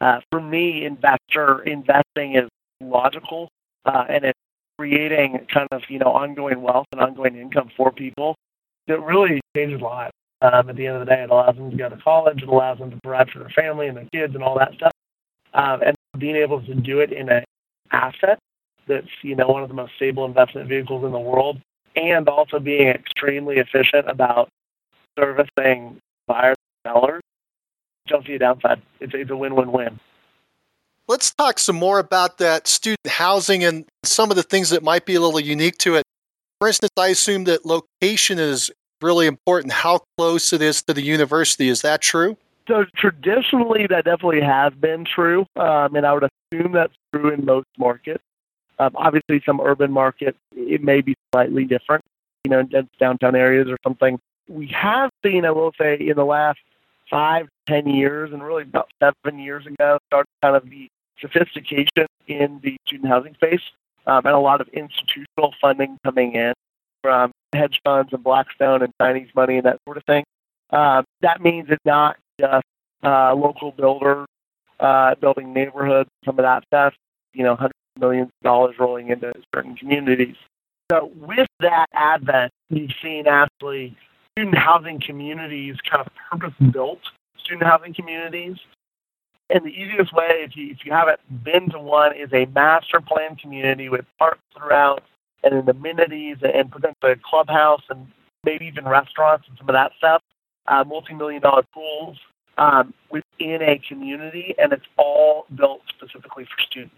[0.00, 2.48] uh, for me, investor investing is
[2.80, 3.48] logical,
[3.84, 4.38] uh, and it's
[4.78, 8.34] creating kind of you know ongoing wealth and ongoing income for people
[8.86, 10.12] that really changes lives.
[10.42, 12.42] Um, at the end of the day, it allows them to go to college.
[12.42, 14.92] It allows them to provide for their family and their kids and all that stuff.
[15.52, 17.44] Um, and being able to do it in an
[17.92, 18.38] asset
[18.86, 21.60] that's you know one of the most stable investment vehicles in the world,
[21.96, 24.48] and also being extremely efficient about
[25.18, 27.22] servicing buyers and sellers.
[28.08, 28.82] Don't see a downside.
[28.98, 30.00] It's, it's a win-win-win.
[31.06, 35.06] Let's talk some more about that student housing and some of the things that might
[35.06, 36.04] be a little unique to it.
[36.60, 38.70] For instance, I assume that location is
[39.02, 41.68] really important, how close it is to the university.
[41.68, 42.36] Is that true?
[42.70, 47.44] So traditionally, that definitely has been true, um, and I would assume that's true in
[47.44, 48.22] most markets.
[48.78, 52.04] Um, obviously, some urban markets it may be slightly different,
[52.44, 54.20] you know, in dense downtown areas or something.
[54.48, 56.60] We have seen, I will say, in the last
[57.10, 60.86] five, ten years, and really about seven years ago, started kind of the
[61.18, 63.62] sophistication in the student housing space
[64.06, 66.54] um, and a lot of institutional funding coming in
[67.02, 70.22] from hedge funds and Blackstone and Chinese money and that sort of thing.
[70.70, 74.26] Uh, that means it's not uh, local builders
[74.80, 76.94] uh, building neighborhoods, some of that stuff,
[77.32, 80.36] you know, hundreds of millions of dollars rolling into certain communities.
[80.90, 83.96] So with that advent, we've seen actually
[84.32, 87.00] student housing communities kind of purpose-built
[87.38, 88.56] student housing communities.
[89.50, 93.00] And the easiest way, if you, if you haven't been to one, is a master
[93.00, 95.02] plan community with parks throughout
[95.42, 98.06] and amenities and potentially a clubhouse and
[98.44, 100.22] maybe even restaurants and some of that stuff,
[100.66, 102.18] uh, multi-million dollar pools
[102.58, 106.94] um, within a community, and it's all built specifically for students.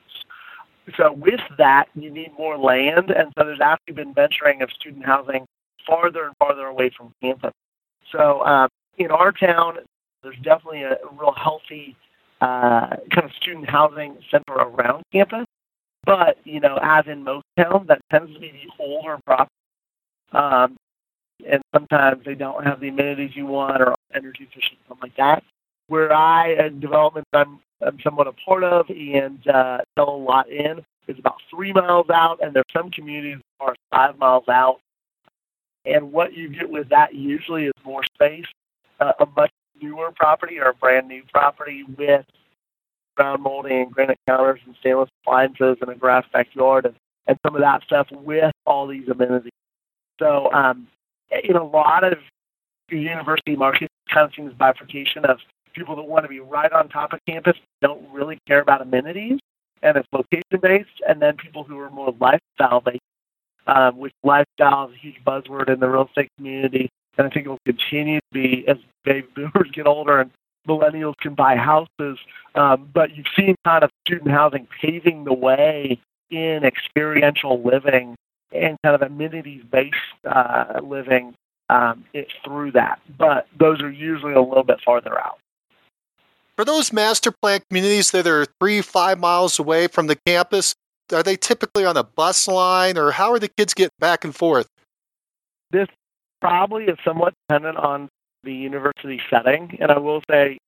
[0.97, 5.05] So with that, you need more land, and so there's actually been venturing of student
[5.05, 5.47] housing
[5.87, 7.53] farther and farther away from campus.
[8.11, 9.79] So um, in our town,
[10.23, 11.97] there's definitely a real healthy
[12.41, 15.47] uh, kind of student housing center around campus.
[16.05, 19.51] But, you know, as in most towns, that tends to be the older property.
[20.33, 20.77] Um,
[21.49, 25.45] and sometimes they don't have the amenities you want or energy efficient, something like that.
[25.89, 30.49] Where I, a development I'm, I'm somewhat a part of and uh, sell a lot
[30.49, 34.81] in, is about three miles out, and there's some communities that are five miles out.
[35.85, 38.47] And what you get with that usually is more space,
[39.01, 39.51] uh, a much
[39.81, 42.25] newer property or a brand new property with
[43.17, 46.95] ground molding and granite counters and stainless appliances and a grass backyard and,
[47.27, 49.53] and some of that stuff with all these amenities.
[50.19, 50.87] So um,
[51.45, 52.19] in a lot of
[52.91, 55.39] university markets, kind of seems bifurcation of
[55.73, 59.39] people that want to be right on top of campus don't really care about amenities
[59.83, 63.01] and it's location based, and then people who are more lifestyle based,
[63.67, 67.47] um, which lifestyle is a huge buzzword in the real estate community, and I think
[67.47, 70.31] it will continue to be as baby boomers get older and
[70.69, 72.19] millennials can buy houses.
[72.55, 75.99] Um, but you've seen kind of student housing paving the way
[76.31, 78.15] in experiential living
[78.55, 81.35] and kind of amenities based uh, living
[81.69, 83.01] um, it, through that.
[83.19, 85.39] But those are usually a little bit farther out.
[86.57, 90.75] For those master plan communities that are three, five miles away from the campus,
[91.13, 94.35] are they typically on a bus line or how are the kids getting back and
[94.35, 94.67] forth?
[95.71, 95.89] This
[96.41, 98.09] probably is somewhat dependent on
[98.45, 99.79] the university setting.
[99.81, 100.59] And I will say,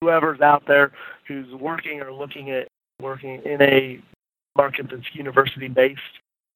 [0.00, 0.92] whoever's out there
[1.26, 2.68] who's working or looking at
[3.00, 4.00] working in a
[4.56, 6.00] market that's university based,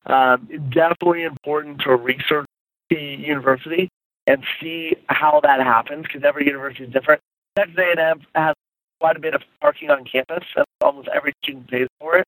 [0.06, 2.46] um, definitely important to research
[2.90, 3.88] the university
[4.26, 7.20] and see how that happens because every university is different.
[7.56, 8.54] Texas A&M has
[9.00, 12.24] quite a bit of parking on campus, and almost every student pays for it.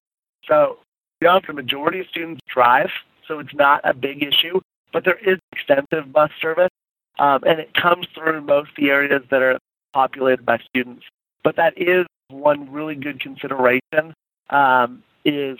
[0.46, 2.90] So, to be honest, the majority of students drive,
[3.26, 4.60] so it's not a big issue.
[4.92, 6.70] But there is extensive bus service,
[7.18, 9.58] um, and it comes through most of the areas that are
[9.92, 11.04] populated by students.
[11.42, 14.14] But that is one really good consideration
[14.50, 15.58] um, is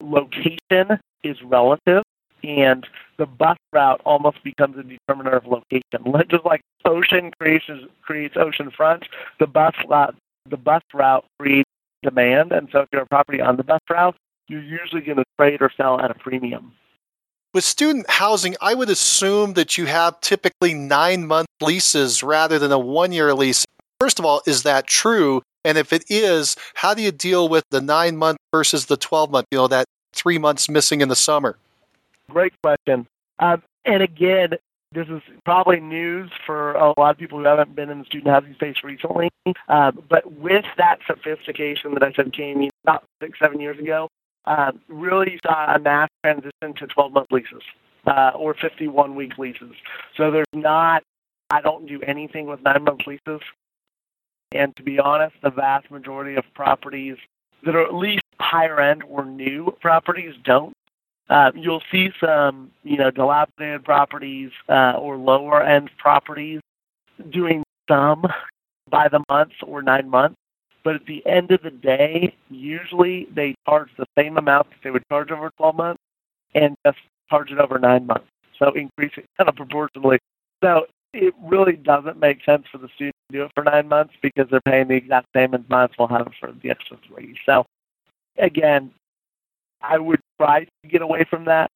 [0.00, 2.02] location is relative,
[2.42, 2.86] and
[3.18, 6.04] the bus route almost becomes a determiner of location.
[6.28, 7.64] Just like ocean creates
[8.02, 9.04] creates ocean front,
[9.38, 10.16] the bus route
[10.48, 11.70] the bus route creates
[12.02, 14.16] demand, and so if you're a property on the bus route,
[14.48, 16.72] you're usually going to trade or sell at a premium.
[17.54, 22.72] With student housing, I would assume that you have typically nine month leases rather than
[22.72, 23.66] a one year lease.
[24.00, 25.42] First of all, is that true?
[25.64, 29.30] And if it is, how do you deal with the nine month versus the 12
[29.30, 31.56] month, you know, that three months missing in the summer?
[32.30, 33.06] Great question.
[33.38, 34.50] Um, and again,
[34.92, 38.28] this is probably news for a lot of people who haven't been in the student
[38.28, 39.30] housing space recently.
[39.68, 44.08] Uh, but with that sophistication that I said came about six, seven years ago,
[44.44, 47.62] uh, really saw a mass transition to 12 month leases
[48.06, 49.72] uh, or 51 week leases.
[50.16, 51.02] So there's not,
[51.50, 53.40] I don't do anything with nine month leases.
[54.52, 57.16] And to be honest, the vast majority of properties
[57.64, 60.72] that are at least higher end or new properties don't.
[61.30, 66.60] Uh, you'll see some, you know, dilapidated properties uh, or lower end properties
[67.30, 68.26] doing some
[68.90, 70.36] by the month or nine months.
[70.84, 74.90] But at the end of the day, usually they charge the same amount that they
[74.90, 76.00] would charge over 12 months
[76.54, 76.98] and just
[77.30, 78.26] charge it over nine months.
[78.58, 80.18] So increase it kind of proportionally.
[80.62, 84.46] So it really doesn't make sense for the student do it for nine months because
[84.50, 87.36] they're paying the exact same as might as well have it for the extra three.
[87.46, 87.66] So
[88.38, 88.90] again,
[89.80, 91.70] I would try to get away from that.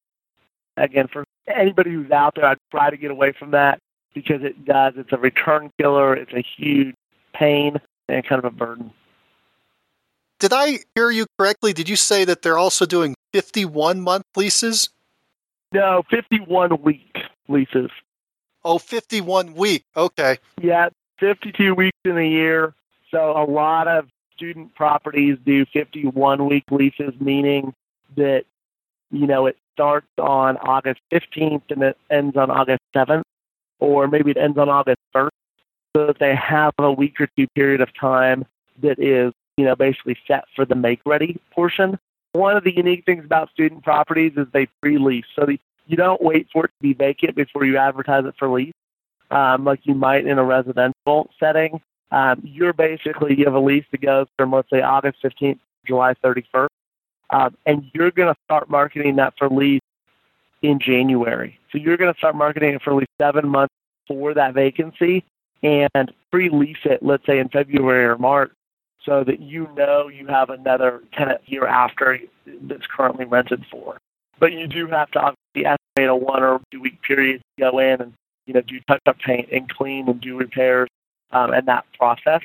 [0.77, 3.79] Again, for anybody who's out there, I'd try to get away from that
[4.15, 4.95] because it does.
[4.97, 6.15] It's a return killer.
[6.15, 6.95] It's a huge
[7.35, 7.79] pain
[8.09, 8.93] and kind of a burden.
[10.39, 11.73] Did I hear you correctly?
[11.73, 14.91] Did you say that they're also doing 51 month leases?
[15.73, 17.17] No, 51 week
[17.49, 17.91] leases.
[18.65, 19.85] Oh, 51 week.
[19.97, 20.39] Okay.
[20.61, 20.89] Yeah,
[21.19, 22.75] 52 weeks in a year.
[23.11, 27.75] So a lot of student properties do 51 week leases, meaning
[28.17, 28.45] that,
[29.11, 33.23] you know, it starts on August 15th and it ends on August 7th,
[33.79, 35.31] or maybe it ends on August 1st
[35.95, 38.45] so that they have a week or two period of time
[38.83, 41.99] that is, you know, basically set for the make ready portion.
[42.33, 45.25] one of the unique things about student properties is they pre-lease.
[45.35, 48.49] So the, you don't wait for it to be vacant before you advertise it for
[48.51, 48.75] lease,
[49.31, 51.81] um, like you might in a residential setting.
[52.13, 56.15] Um, you're basically you have a lease that goes from let's say August 15th, July
[56.25, 56.69] 31st,
[57.31, 59.81] um, and you're going to start marketing that for lease
[60.63, 61.59] in January.
[61.73, 63.75] So you're going to start marketing it for at least seven months
[64.07, 65.25] for that vacancy
[65.63, 68.53] and pre-lease it, let's say in February or March,
[69.05, 72.19] so that you know you have another tenant year after
[72.63, 73.99] that's currently rented for.
[74.39, 77.79] But you do have to obviously estimate a one or two week period to go
[77.79, 78.13] in and
[78.47, 80.89] you know do touch up paint and clean and do repairs
[81.33, 82.43] um, and that process.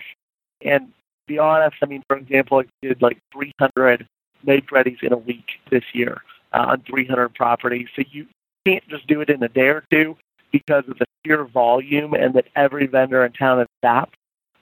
[0.64, 0.94] And to
[1.28, 4.08] be honest, I mean, for example, I did like 300
[4.44, 6.22] make readies in a week this year
[6.54, 7.88] uh, on 300 properties.
[7.96, 8.28] So you
[8.66, 10.18] can't just do it in a day or two
[10.52, 14.16] because of the sheer volume and that every vendor in town is staffed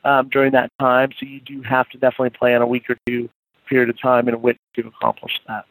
[0.03, 1.11] um, during that time.
[1.19, 3.29] So you do have to definitely plan a week or two
[3.67, 5.65] period of time in which to accomplish that.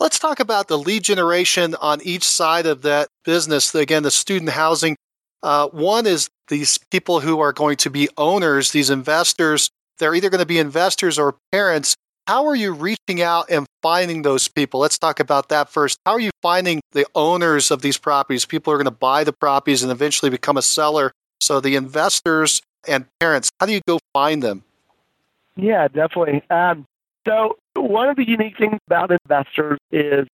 [0.00, 3.74] Let's talk about the lead generation on each side of that business.
[3.74, 4.96] Again, the student housing.
[5.42, 9.70] Uh, one is these people who are going to be owners, these investors.
[9.98, 11.96] They're either going to be investors or parents.
[12.28, 14.78] How are you reaching out and finding those people?
[14.78, 15.98] Let's talk about that first.
[16.06, 18.44] How are you finding the owners of these properties?
[18.44, 21.10] People are going to buy the properties and eventually become a seller.
[21.40, 24.62] So the investors and parents, how do you go find them?
[25.56, 26.42] Yeah, definitely.
[26.50, 26.86] Um,
[27.26, 30.26] so one of the unique things about investors is,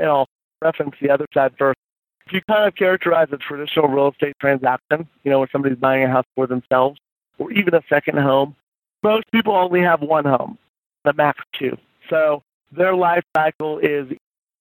[0.00, 0.26] and I'll
[0.62, 1.78] reference the other side first.
[2.26, 6.04] If you kind of characterize a traditional real estate transaction, you know, where somebody's buying
[6.04, 6.98] a house for themselves
[7.38, 8.56] or even a second home,
[9.02, 10.58] most people only have one home,
[11.04, 11.76] the max two.
[12.08, 12.42] So
[12.72, 14.08] their life cycle is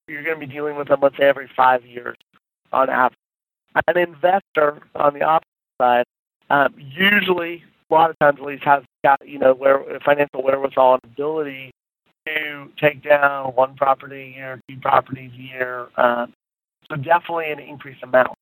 [0.07, 2.17] you're going to be dealing with them, let's say, every five years
[2.73, 3.17] on average.
[3.87, 5.47] An investor on the opposite
[5.81, 6.05] side
[6.49, 10.95] um, usually, a lot of times at least, has got you know where financial wherewithal
[10.95, 11.72] and ability
[12.25, 15.87] to take down one property a year, two properties a year.
[15.97, 16.33] Um,
[16.89, 18.33] so definitely an increased amount.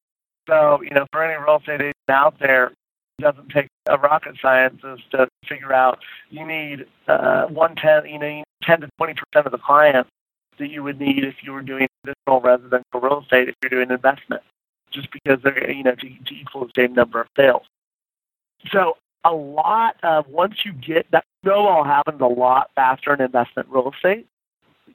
[0.47, 4.35] So you know, for any real estate agent out there, it doesn't take a rocket
[4.41, 9.57] scientist to figure out you need uh, you know, ten to twenty percent of the
[9.57, 10.09] clients
[10.57, 13.91] that you would need if you were doing traditional residential real estate if you're doing
[13.91, 14.41] investment,
[14.91, 17.63] just because they're you know to, to equal the same number of sales.
[18.71, 23.67] So a lot of once you get that snowball happens a lot faster in investment
[23.69, 24.27] real estate.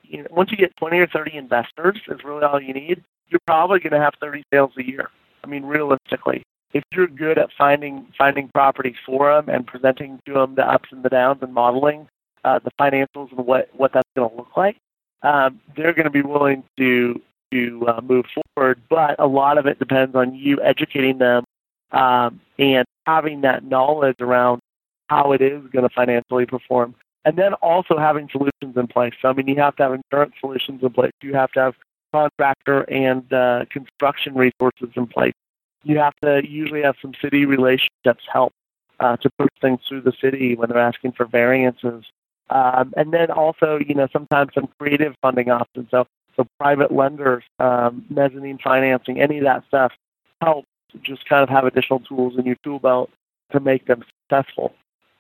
[0.03, 3.03] You know, once you get 20 or 30 investors, is really all you need.
[3.29, 5.11] You're probably going to have 30 sales a year.
[5.43, 10.35] I mean, realistically, if you're good at finding finding properties for them and presenting to
[10.35, 12.09] them the ups and the downs and modeling
[12.45, 14.77] uh, the financials and what what that's going to look like,
[15.23, 17.21] um, they're going to be willing to
[17.53, 18.81] to uh, move forward.
[18.89, 21.45] But a lot of it depends on you educating them
[21.93, 24.61] um, and having that knowledge around
[25.09, 26.95] how it is going to financially perform.
[27.25, 29.13] And then also having solutions in place.
[29.21, 31.13] So, I mean, you have to have insurance solutions in place.
[31.23, 31.75] You have to have
[32.13, 35.35] contractor and uh, construction resources in place.
[35.83, 38.53] You have to usually have some city relationships help
[39.01, 42.05] uh, to push things through the city when they're asking for variances.
[42.51, 45.89] Um, and then also, you know, sometimes some creative funding options.
[45.91, 46.07] So,
[46.37, 49.93] so private lenders, um, mezzanine financing, any of that stuff
[50.41, 50.69] helps
[51.03, 53.11] just kind of have additional tools in your tool belt
[53.53, 54.75] to make them successful.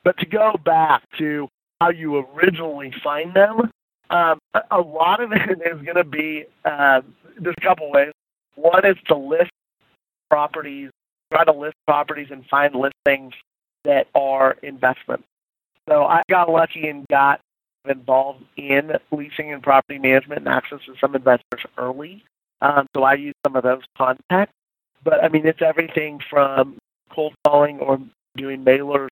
[0.04, 1.48] But to go back to
[1.80, 3.70] how you originally find them,
[4.10, 4.38] um,
[4.70, 7.02] a lot of it is going to be uh,
[7.38, 8.12] there's a couple ways.
[8.54, 9.50] One is to list
[10.30, 10.90] properties,
[11.32, 13.34] try to list properties and find listings
[13.84, 15.24] that are investments.
[15.88, 17.40] So I got lucky and got
[17.88, 22.24] involved in leasing and property management and access to some investors early.
[22.60, 24.52] Um, so I use some of those contacts.
[25.06, 26.78] But I mean, it's everything from
[27.10, 28.00] cold calling or
[28.36, 29.06] doing mailers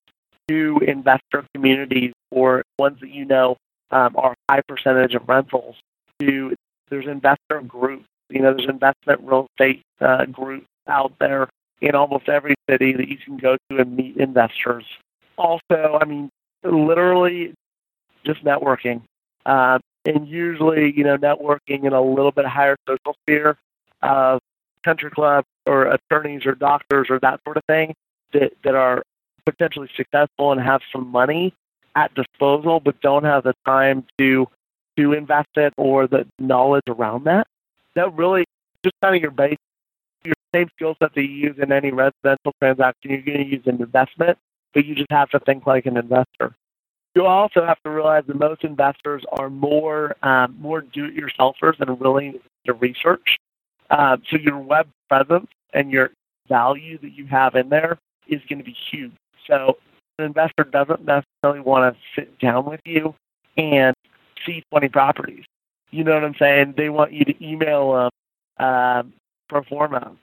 [0.48, 3.56] to investor communities or ones that you know
[3.92, 5.76] um, are high percentage of rentals.
[6.20, 6.52] To
[6.90, 8.06] there's investor groups.
[8.28, 11.48] You know, there's investment real estate uh, groups out there
[11.80, 14.84] in almost every city that you can go to and meet investors.
[15.38, 16.28] Also, I mean,
[16.64, 17.54] literally
[18.24, 19.02] just networking.
[19.46, 23.56] Uh, and usually, you know, networking in a little bit higher social sphere
[24.02, 24.40] of
[24.82, 27.94] country club or attorneys or doctors or that sort of thing
[28.32, 29.02] that, that are
[29.44, 31.54] potentially successful and have some money
[31.94, 34.48] at disposal but don't have the time to
[34.96, 37.46] to invest it or the knowledge around that.
[37.94, 38.44] That really
[38.82, 39.56] just kind of your base
[40.24, 43.80] your same skill set that you use in any residential transaction you're to use in
[43.82, 44.38] investment,
[44.72, 46.54] but you just have to think like an investor.
[47.14, 52.40] You also have to realize that most investors are more um, more do-it-yourselfers and willing
[52.66, 53.38] to research.
[53.90, 56.10] Uh, so your web presence and your
[56.48, 57.98] value that you have in there
[58.28, 59.12] is going to be huge.
[59.46, 59.78] So
[60.18, 63.14] an investor doesn't necessarily want to sit down with you
[63.56, 63.94] and
[64.44, 65.44] see 20 properties.
[65.90, 66.74] You know what I'm saying?
[66.76, 68.10] They want you to email them
[68.58, 69.02] uh,
[69.48, 69.62] pro.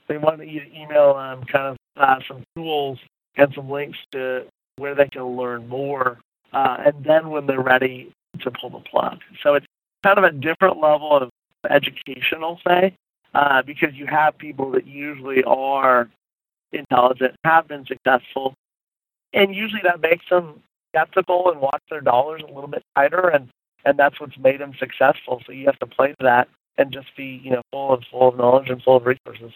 [0.08, 3.00] They want you to email them kind of uh, some tools
[3.36, 4.46] and some links to
[4.78, 6.20] where they can learn more.
[6.52, 8.12] Uh, and then when they're ready
[8.42, 9.20] to pull the plug.
[9.42, 9.66] So it's
[10.04, 11.30] kind of a different level of
[11.70, 12.94] educational, say,
[13.34, 16.10] uh, because you have people that usually are
[16.72, 18.54] intelligent, have been successful,
[19.34, 20.62] and usually that makes them
[20.94, 23.50] skeptical and watch their dollars a little bit tighter, and
[23.86, 25.42] and that's what's made them successful.
[25.46, 28.30] So you have to play to that and just be you know full of full
[28.30, 29.52] of knowledge and full of resources.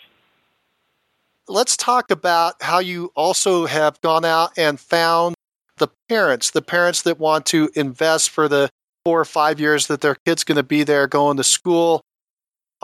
[1.48, 5.36] Let's talk about how you also have gone out and found
[5.78, 8.70] the parents, the parents that want to invest for the
[9.04, 12.02] four or five years that their kid's going to be there going to school.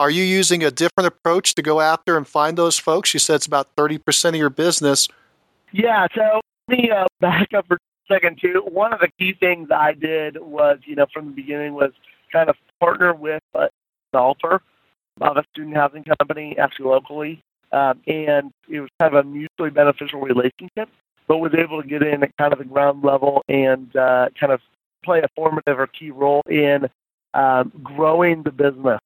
[0.02, 3.14] Are you using a different approach to go after and find those folks?
[3.14, 5.06] You said it's about 30% of your business.
[5.70, 8.64] Yeah, so let me uh, back up for a second, too.
[8.68, 11.92] One of the key things I did was, you know, from the beginning was
[12.32, 13.68] kind of partner with a
[14.12, 14.60] developer
[15.20, 17.40] of a student housing company, actually locally.
[17.70, 20.88] Um, and it was kind of a mutually beneficial relationship,
[21.28, 24.52] but was able to get in at kind of the ground level and uh, kind
[24.52, 24.60] of
[25.04, 26.88] play a formative or key role in
[27.34, 28.98] um, growing the business,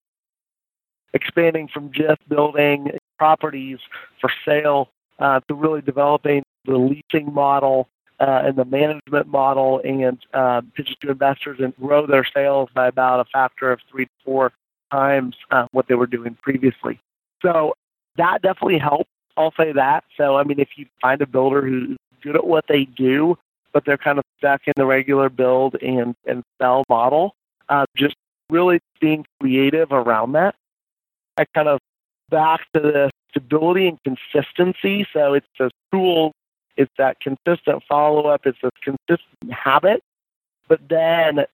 [1.14, 3.78] expanding from just building properties
[4.20, 7.88] for sale uh, to really developing the leasing model
[8.20, 12.86] uh, and the management model and uh, pitches to investors and grow their sales by
[12.88, 14.52] about a factor of three to four
[14.90, 16.98] times uh, what they were doing previously.
[17.42, 17.74] So
[18.16, 19.11] that definitely helps.
[19.36, 20.04] I'll say that.
[20.16, 23.36] So, I mean, if you find a builder who's good at what they do,
[23.72, 27.34] but they're kind of stuck in the regular build and, and sell model.
[27.68, 28.16] Uh, just
[28.48, 30.54] really being creative around that.
[31.37, 31.80] I kind of
[32.30, 35.07] back to the stability and consistency.
[35.12, 36.32] So it's the tools,
[36.76, 40.03] it's that consistent follow up, it's this consistent habit,
[40.68, 41.45] but then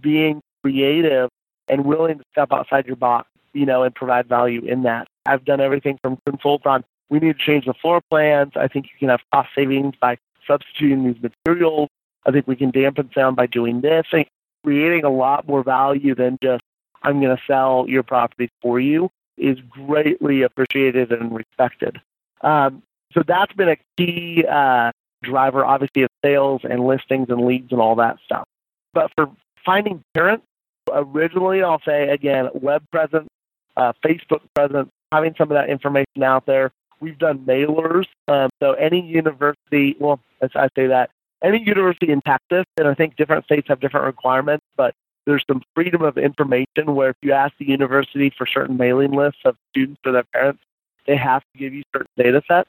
[0.00, 1.30] being creative
[1.68, 5.06] and willing to step outside your box, you know, and provide value in that.
[5.26, 8.52] I've done everything from consult on we need to change the floor plans.
[8.56, 10.16] I think you can have cost savings by
[10.46, 11.88] substituting these materials.
[12.24, 14.24] I think we can dampen sound by doing this and
[14.64, 16.62] creating a lot more value than just
[17.02, 19.10] I'm going to sell your property for you
[19.40, 22.00] is greatly appreciated and respected.
[22.42, 22.82] Um,
[23.12, 27.80] so that's been a key uh, driver, obviously, of sales and listings and leads and
[27.80, 28.44] all that stuff.
[28.92, 29.30] But for
[29.64, 30.44] finding parents,
[30.92, 33.28] originally, I'll say again, web presence,
[33.76, 36.70] uh, Facebook presence, having some of that information out there.
[37.00, 38.06] We've done mailers.
[38.28, 41.10] Um, so any university, well, as I say that,
[41.42, 44.94] any university in Texas, and I think different states have different requirements, but
[45.30, 49.40] there's some freedom of information where if you ask the university for certain mailing lists
[49.44, 50.60] of students or their parents,
[51.06, 52.68] they have to give you certain data sets.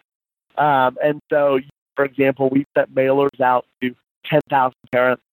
[0.58, 1.60] Um, and so,
[1.96, 3.96] for example, we sent mailers out to
[4.26, 5.24] 10,000 parents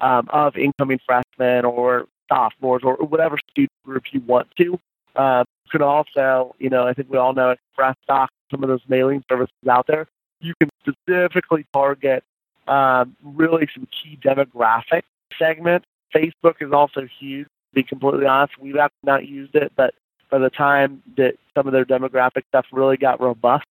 [0.00, 4.78] um, of incoming freshmen or sophomores or whatever student group you want to.
[5.16, 8.68] Uh, you can also, you know, I think we all know Express Stock, some of
[8.68, 10.06] those mailing services out there.
[10.40, 12.22] You can specifically target
[12.66, 15.02] um, really some key demographic
[15.38, 15.86] segments.
[16.14, 17.46] Facebook is also huge.
[17.46, 19.94] To be completely honest, we've not used it, but
[20.30, 23.64] by the time that some of their demographic stuff really got robust,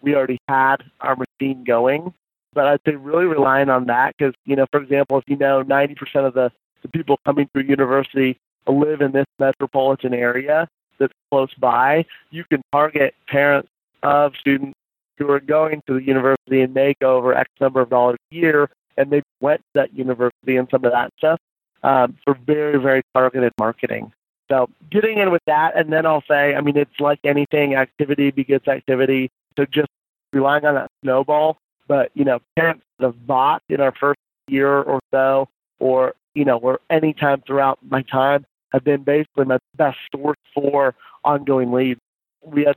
[0.00, 2.12] we already had our machine going.
[2.52, 5.62] But I'd say really relying on that because, you know, for example, if you know
[5.62, 6.50] 90% of the,
[6.82, 8.36] the people coming through university
[8.66, 10.68] live in this metropolitan area
[10.98, 13.68] that's close by, you can target parents
[14.02, 14.74] of students
[15.18, 18.70] who are going to the university and make over X number of dollars a year,
[18.96, 21.38] and they went to that university and some of that stuff
[21.82, 24.12] um, for very, very targeted marketing.
[24.50, 28.30] So getting in with that, and then I'll say, I mean, it's like anything, activity
[28.30, 29.30] begets activity.
[29.56, 29.88] So just
[30.32, 31.58] relying on that snowball.
[31.86, 35.48] But you know, parents that have bought in our first year or so,
[35.78, 40.38] or you know, or any time throughout my time, have been basically my best source
[40.54, 42.00] for ongoing leads.
[42.42, 42.76] We had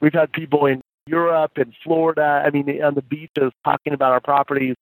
[0.00, 2.42] we've had people in Europe and Florida.
[2.44, 4.74] I mean, on the beaches talking about our properties,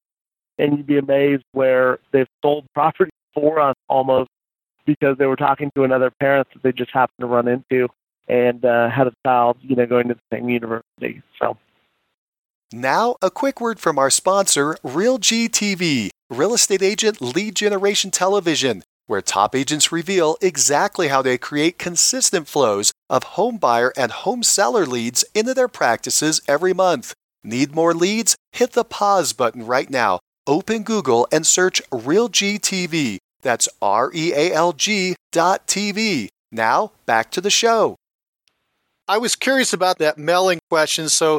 [0.59, 4.31] and you'd be amazed where they've sold properties for us almost
[4.87, 7.89] because they were talking to another parent that they just happened to run into
[8.29, 11.23] and uh, had a child, you know, going to the same university.
[11.41, 11.57] So.
[12.73, 18.83] Now, a quick word from our sponsor, RealG TV, real estate agent lead generation television,
[19.07, 24.43] where top agents reveal exactly how they create consistent flows of home buyer and home
[24.43, 27.15] seller leads into their practices every month.
[27.45, 28.37] Need more leads?
[28.53, 30.19] Hit the pause button right now.
[30.47, 33.19] Open Google and search RealG TV.
[33.45, 36.29] That's R E A L G dot TV.
[36.51, 37.95] Now, back to the show.
[39.07, 41.39] I was curious about that mailing question, so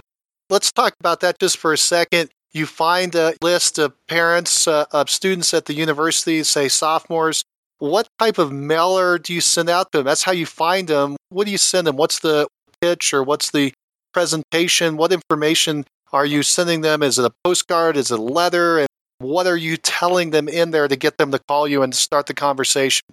[0.49, 2.29] let's talk about that just for a second.
[2.53, 7.43] You find a list of parents uh, of students at the university, say sophomores,
[7.79, 10.05] what type of mailer do you send out to them?
[10.05, 11.17] That's how you find them.
[11.29, 11.97] What do you send them?
[11.97, 12.47] What's the
[12.81, 13.73] pitch or what's the
[14.13, 14.95] presentation?
[14.95, 17.03] What information are you sending them?
[17.03, 17.97] Is it a postcard?
[17.97, 18.79] Is it a letter?
[18.79, 18.87] And
[19.19, 22.25] what are you telling them in there to get them to call you and start
[22.25, 23.05] the conversation?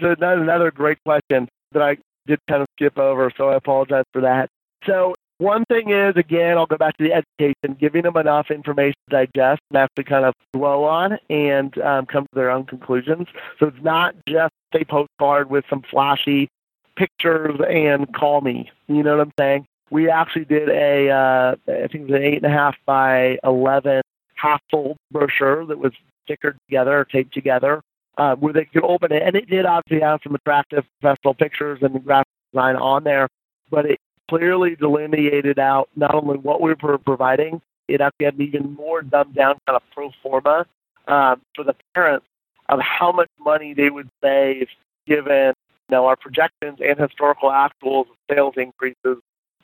[0.00, 1.96] So that's another great question that I
[2.26, 4.50] did kind of skip over, so I apologize for that.
[4.86, 8.96] So one thing is, again, I'll go back to the education, giving them enough information
[9.10, 13.28] to digest and actually kind of dwell on and um, come to their own conclusions.
[13.58, 16.48] So it's not just a postcard with some flashy
[16.96, 18.70] pictures and call me.
[18.88, 19.66] You know what I'm saying?
[19.90, 23.38] We actually did a, uh, I think it was an eight and a half by
[23.44, 24.02] 11
[24.34, 25.92] half-fold brochure that was
[26.28, 27.82] stickered together, taped together,
[28.18, 29.22] uh, where they could open it.
[29.22, 33.28] And it did obviously have some attractive professional pictures and graphic design on there,
[33.70, 38.42] but it clearly delineated out not only what we were providing, it actually had an
[38.42, 40.66] even more dumbed down kind of pro forma
[41.06, 42.26] uh, for the parents
[42.68, 44.68] of how much money they would save
[45.06, 45.52] given
[45.88, 49.18] you know, our projections and historical actuals of sales increases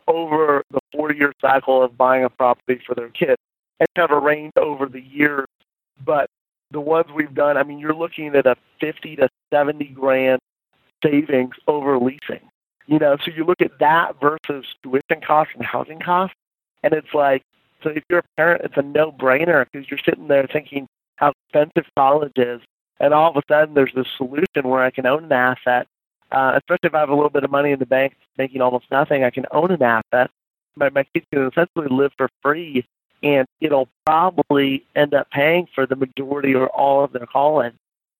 [0.07, 3.41] over the four year cycle of buying a property for their kids.
[3.81, 5.47] And of arranged over the years,
[6.05, 6.29] but
[6.71, 10.39] the ones we've done, I mean, you're looking at a 50 to 70 grand
[11.03, 12.49] savings over leasing.
[12.87, 16.37] You know, so you look at that versus tuition costs and housing costs,
[16.83, 17.43] and it's like,
[17.83, 21.91] so if you're a parent, it's a no-brainer because you're sitting there thinking how expensive
[21.97, 22.61] college is,
[22.99, 25.87] and all of a sudden there's this solution where I can own an asset,
[26.33, 28.91] uh, especially if I have a little bit of money in the bank making almost
[28.91, 29.25] nothing.
[29.25, 30.31] I can own an asset.
[30.77, 32.85] My my kids can essentially live for free,
[33.23, 37.75] and it'll probably end up paying for the majority or all of their college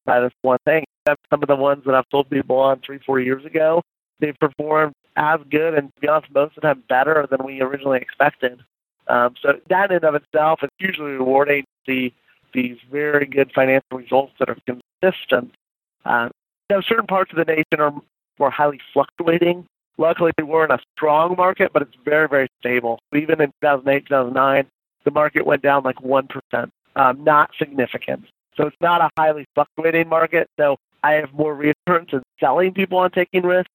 [0.05, 0.85] by this one thing.
[1.07, 3.83] Some of the ones that I've told people on three, four years ago
[4.21, 7.61] they've performed as good and to be honest, most of the time better than we
[7.61, 8.61] originally expected.
[9.09, 12.15] Um, so that in and of itself is hugely rewarding to see
[12.53, 15.53] these very good financial results that are consistent.
[16.05, 16.29] Uh,
[16.69, 17.93] now, certain parts of the nation are
[18.39, 19.67] more highly fluctuating.
[19.99, 23.01] Luckily, we're in a strong market, but it's very, very stable.
[23.15, 24.67] Even in 2008, 2009,
[25.05, 28.27] the market went down like 1%, um, not significant.
[28.57, 30.49] So it's not a highly fluctuating market.
[30.59, 33.71] So I have more reassurance in selling people on taking risks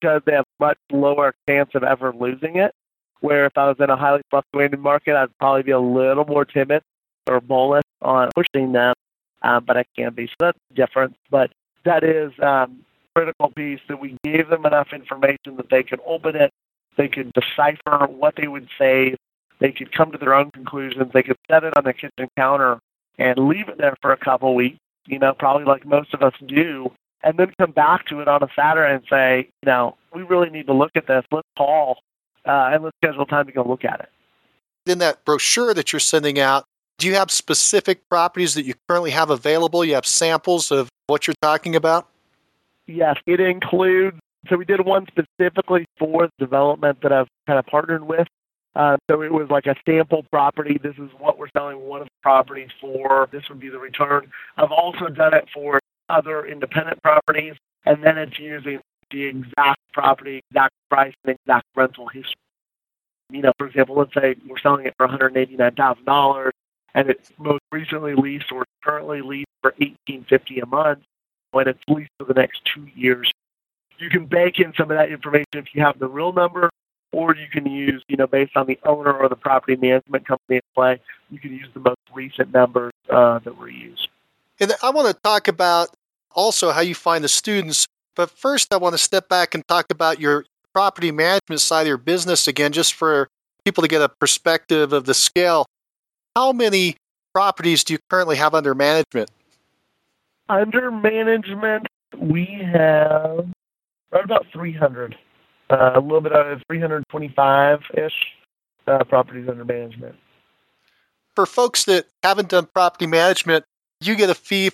[0.00, 2.72] because they have much lower chance of ever losing it.
[3.20, 6.44] Where if I was in a highly fluctuating market, I'd probably be a little more
[6.44, 6.82] timid
[7.28, 8.94] or bullish on pushing them,
[9.42, 10.26] um, but I can be.
[10.26, 11.16] So that's different.
[11.30, 11.50] But
[11.84, 12.80] that is um,
[13.14, 16.50] critical piece that we gave them enough information that they could open it,
[16.96, 19.16] they could decipher what they would save,
[19.60, 22.80] they could come to their own conclusions, they could set it on the kitchen counter
[23.18, 26.32] and leave it there for a couple weeks, you know, probably like most of us
[26.46, 26.90] do,
[27.22, 30.50] and then come back to it on a Saturday and say, you know, we really
[30.50, 31.24] need to look at this.
[31.30, 31.98] Let's call
[32.46, 34.08] uh, and let's schedule time to go look at it.
[34.90, 36.64] In that brochure that you're sending out,
[36.98, 39.84] do you have specific properties that you currently have available?
[39.84, 42.08] You have samples of what you're talking about?
[42.86, 44.18] Yes, it includes.
[44.48, 48.26] So we did one specifically for the development that I've kind of partnered with.
[48.76, 50.78] Uh, so it was like a sample property.
[50.80, 53.28] This is what we're selling one of the properties for.
[53.32, 54.30] This would be the return.
[54.56, 57.54] I've also done it for other independent properties,
[57.84, 62.34] and then it's using the exact property, exact price, and exact rental history.
[63.30, 66.50] You know, for example, let's say we're selling it for $189,000,
[66.94, 71.00] and it's most recently leased or currently leased for 1850 a month,
[71.52, 73.30] when it's leased for the next two years.
[73.98, 76.70] You can bank in some of that information if you have the real number,
[77.12, 80.56] or you can use, you know, based on the owner or the property management company
[80.56, 81.00] in play,
[81.30, 84.08] you can use the most recent numbers uh, that were used.
[84.60, 85.88] And I want to talk about
[86.32, 87.86] also how you find the students.
[88.14, 91.88] But first, I want to step back and talk about your property management side of
[91.88, 93.28] your business again, just for
[93.64, 95.66] people to get a perspective of the scale.
[96.36, 96.96] How many
[97.32, 99.30] properties do you currently have under management?
[100.48, 101.86] Under management,
[102.16, 103.48] we have
[104.10, 105.16] right about 300,
[105.70, 108.12] uh, a little bit of 325 ish
[108.86, 110.14] uh, properties under management.
[111.34, 113.64] For folks that haven't done property management,
[114.00, 114.70] you get a fee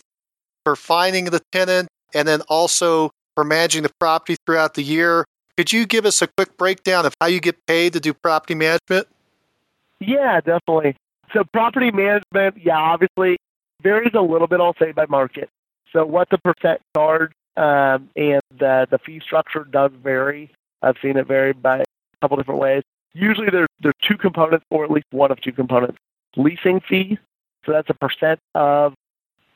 [0.65, 5.25] for finding the tenant and then also for managing the property throughout the year.
[5.57, 8.55] Could you give us a quick breakdown of how you get paid to do property
[8.55, 9.07] management?
[10.01, 10.97] Yeah, definitely.
[11.33, 13.37] So property management, yeah, obviously
[13.83, 15.49] varies a little bit, I'll say, by market.
[15.93, 20.51] So what the percent charge um, and the, the fee structure does vary.
[20.83, 21.85] I've seen it vary by a
[22.21, 22.83] couple different ways.
[23.13, 25.99] Usually there's, there's two components, or at least one of two components.
[26.37, 27.19] Leasing fee,
[27.65, 28.95] so that's a percent of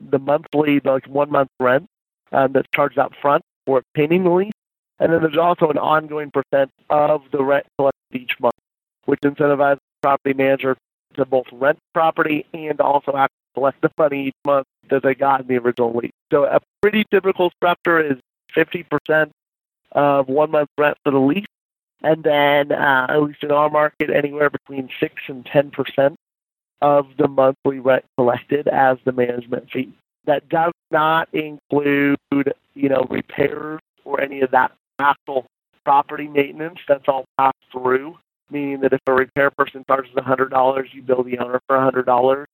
[0.01, 1.87] the monthly, like one month rent
[2.33, 4.53] um, that's charged up front for obtaining the lease.
[4.99, 8.55] And then there's also an ongoing percent of the rent collected each month,
[9.05, 10.77] which incentivizes the property manager
[11.15, 13.13] to both rent property and also
[13.55, 16.13] collect the money each month that they got in the original lease.
[16.31, 18.19] So a pretty typical structure is
[18.55, 19.31] 50%
[19.93, 21.47] of one month rent for the lease,
[22.03, 26.17] and then uh, at least in our market, anywhere between six and 10%
[26.81, 29.93] of the monthly rent collected as the management fee.
[30.25, 32.19] That does not include,
[32.75, 35.47] you know, repairs or any of that actual
[35.85, 36.79] property maintenance.
[36.87, 38.19] That's all passed through,
[38.51, 42.45] meaning that if a repair person charges $100, you bill the owner for $100.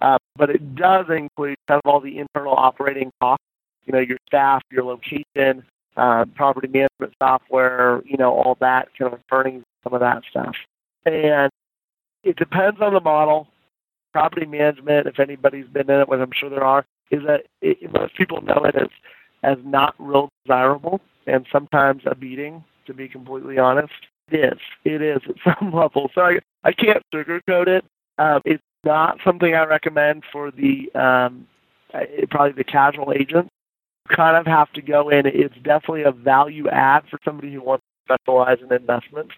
[0.00, 3.44] Uh, but it does include kind of all the internal operating costs,
[3.84, 5.62] you know, your staff, your location,
[6.00, 10.56] uh, property management software, you know, all that kind of burning some of that stuff.
[11.04, 11.50] And
[12.24, 13.48] it depends on the model.
[14.12, 17.92] Property management, if anybody's been in it, which I'm sure there are, is that it,
[17.92, 18.88] most people know it as
[19.42, 22.64] as not real desirable and sometimes a beating.
[22.86, 23.92] To be completely honest,
[24.30, 24.58] it is.
[24.84, 26.10] It is at some level.
[26.14, 27.84] So I I can't sugarcoat it.
[28.18, 31.46] Um, it's not something I recommend for the um,
[32.30, 33.48] probably the casual agent.
[34.14, 35.26] Kind of have to go in.
[35.26, 39.30] It's definitely a value add for somebody who wants to specialize in investment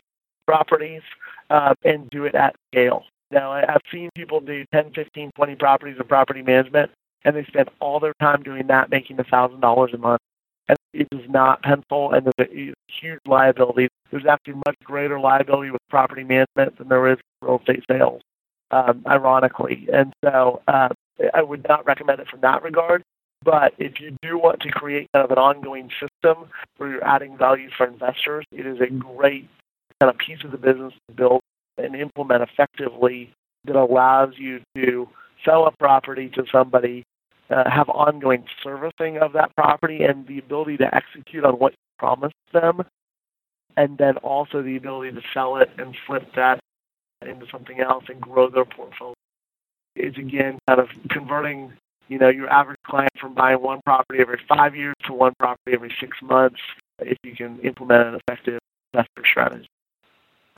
[0.46, 1.02] properties
[1.50, 3.04] um, and do it at scale.
[3.30, 6.90] Now, I've seen people do 10, 15, 20 properties in property management,
[7.24, 10.20] and they spend all their time doing that, making a thousand dollars a month.
[10.68, 13.88] And it does not pencil, and there's a huge liability.
[14.10, 18.22] There's actually much greater liability with property management than there is real estate sales,
[18.70, 19.88] um, ironically.
[19.92, 20.90] And so uh,
[21.34, 23.02] I would not recommend it from that regard.
[23.44, 27.36] But if you do want to create kind of an ongoing system where you're adding
[27.36, 29.48] value for investors, it is a great
[30.00, 31.40] kind of piece of the business to build
[31.78, 33.32] and implement effectively
[33.64, 35.08] that allows you to
[35.44, 37.04] sell a property to somebody,
[37.50, 41.78] uh, have ongoing servicing of that property, and the ability to execute on what you
[41.98, 42.82] promised them,
[43.76, 46.60] and then also the ability to sell it and flip that
[47.26, 49.14] into something else and grow their portfolio.
[49.94, 51.72] It's again kind of converting,
[52.12, 55.72] you know, your average client from buying one property every five years to one property
[55.72, 56.60] every six months
[57.00, 58.60] if you can implement an effective
[58.92, 59.66] investor strategy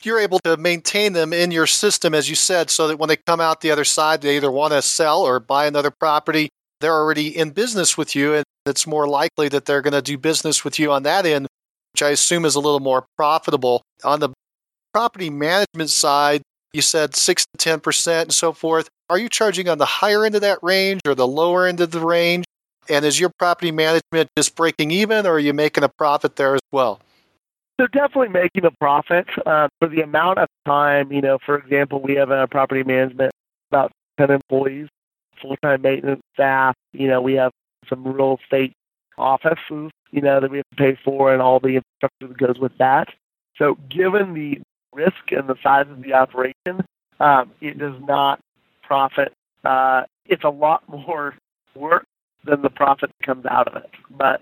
[0.03, 3.15] you're able to maintain them in your system, as you said, so that when they
[3.15, 6.49] come out the other side, they either want to sell or buy another property.
[6.81, 10.17] They're already in business with you, and it's more likely that they're going to do
[10.17, 11.47] business with you on that end,
[11.93, 13.81] which I assume is a little more profitable.
[14.03, 14.29] On the
[14.93, 16.41] property management side,
[16.75, 18.89] you said 6 to 10% and so forth.
[19.09, 21.91] Are you charging on the higher end of that range or the lower end of
[21.91, 22.45] the range?
[22.89, 26.53] And is your property management just breaking even, or are you making a profit there
[26.53, 26.99] as well?
[27.77, 31.11] They're definitely making a profit uh, for the amount of time.
[31.11, 33.31] You know, for example, we have a property management
[33.71, 34.87] about ten employees,
[35.41, 36.75] full-time maintenance staff.
[36.93, 37.51] You know, we have
[37.89, 38.73] some real estate
[39.17, 39.91] offices.
[40.11, 42.77] You know that we have to pay for, and all the infrastructure that goes with
[42.77, 43.09] that.
[43.57, 44.61] So, given the
[44.95, 46.85] risk and the size of the operation,
[47.19, 48.39] um, it does not
[48.83, 49.33] profit.
[49.63, 51.35] Uh, it's a lot more
[51.75, 52.05] work
[52.43, 54.41] than the profit that comes out of it, but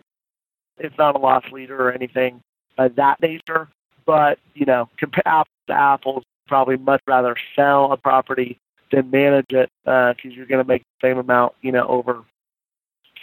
[0.77, 2.41] it's not a loss leader or anything
[2.77, 3.69] of that nature.
[4.05, 8.57] But, you know, compare apples to apples, probably much rather sell a property
[8.91, 12.23] than manage it because uh, you're going to make the same amount, you know, over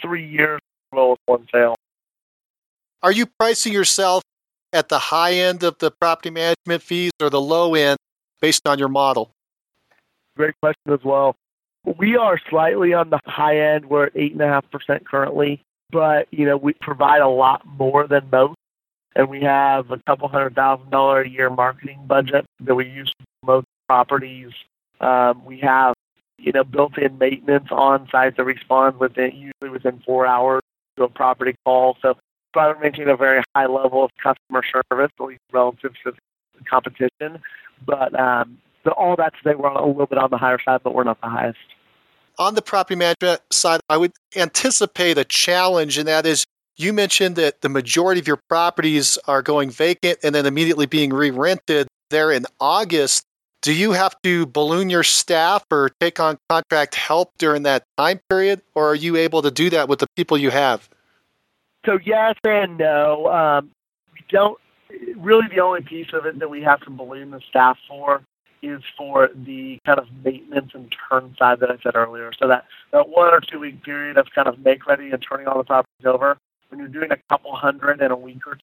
[0.01, 0.59] three years
[0.91, 1.75] well as one sale.
[3.03, 4.23] Are you pricing yourself
[4.73, 7.97] at the high end of the property management fees or the low end
[8.39, 9.31] based on your model?
[10.35, 11.35] Great question as well.
[11.97, 13.85] We are slightly on the high end.
[13.85, 15.61] We're at eight and a half percent currently,
[15.91, 18.55] but you know we provide a lot more than most
[19.15, 23.11] and we have a couple hundred thousand dollar a year marketing budget that we use
[23.19, 24.51] to promote properties.
[24.99, 25.93] Um, we have
[26.37, 30.61] you know built-in maintenance on site that responds within usually within four hours
[30.97, 31.97] to a property call.
[32.01, 32.17] So
[32.53, 36.63] try to maintain a very high level of customer service, at least relative to the
[36.65, 37.41] competition.
[37.85, 40.93] But um, so all that today we're a little bit on the higher side, but
[40.93, 41.59] we're not the highest.
[42.39, 46.45] On the property management side, I would anticipate a challenge, and that is
[46.77, 51.13] you mentioned that the majority of your properties are going vacant and then immediately being
[51.13, 53.23] re rented there in August.
[53.61, 58.19] Do you have to balloon your staff or take on contract help during that time
[58.29, 60.89] period, or are you able to do that with the people you have?
[61.85, 63.27] So, yes and no.
[63.27, 63.71] Um,
[64.13, 64.59] we don't
[65.17, 68.21] really, the only piece of it that we have to balloon the staff for
[68.61, 72.31] is for the kind of maintenance and turn side that I said earlier.
[72.37, 75.47] So that, that one or two week period of kind of make ready and turning
[75.47, 76.37] all the properties over,
[76.69, 78.61] when you're doing a couple hundred in a week or two,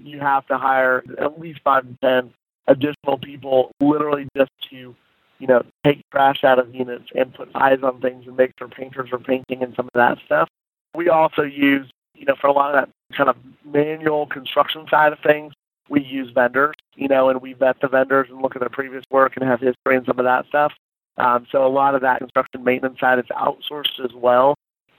[0.00, 2.32] you have to hire at least five to ten
[2.66, 4.96] additional people literally just to,
[5.38, 8.68] you know, take trash out of units and put eyes on things and make sure
[8.68, 10.48] painters are painting and some of that stuff.
[10.94, 15.12] We also use, you know, for a lot of that kind of manual construction side
[15.12, 15.52] of things,
[15.88, 19.04] we use vendors, you know, and we vet the vendors and look at their previous
[19.10, 20.72] work and have history and some of that stuff.
[21.16, 24.54] Um, so a lot of that construction maintenance side is outsourced as well.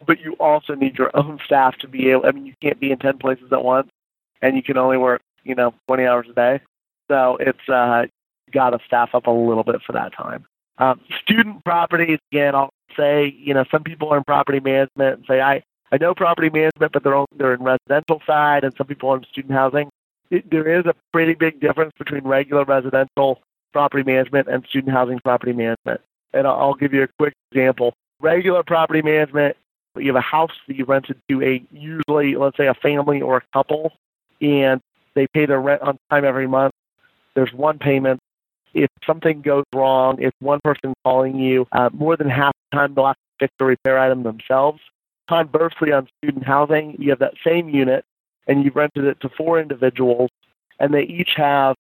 [0.05, 2.25] But you also need your own staff to be able.
[2.25, 3.89] I mean, you can't be in ten places at once,
[4.41, 6.59] and you can only work, you know, 20 hours a day.
[7.09, 8.05] So it's uh,
[8.51, 10.45] got to staff up a little bit for that time.
[10.77, 15.25] Um, student properties, again, I'll say, you know, some people are in property management and
[15.27, 15.63] say, I,
[15.95, 19.23] I know property management, but they're, on, they're in residential side, and some people in
[19.31, 19.89] student housing.
[20.29, 23.39] It, there is a pretty big difference between regular residential
[23.71, 26.01] property management and student housing property management.
[26.33, 27.93] And I'll, I'll give you a quick example.
[28.19, 29.55] Regular property management,
[29.95, 33.37] you have a house that you rented to a usually, let's say, a family or
[33.37, 33.93] a couple,
[34.41, 34.81] and
[35.13, 36.73] they pay their rent on time every month.
[37.35, 38.19] There's one payment.
[38.73, 42.95] If something goes wrong, if one person calling you, uh, more than half the time
[42.95, 44.81] they'll have to fix the repair item themselves.
[45.27, 48.05] Conversely, on student housing, you have that same unit
[48.47, 50.29] and you've rented it to four individuals,
[50.79, 51.75] and they each have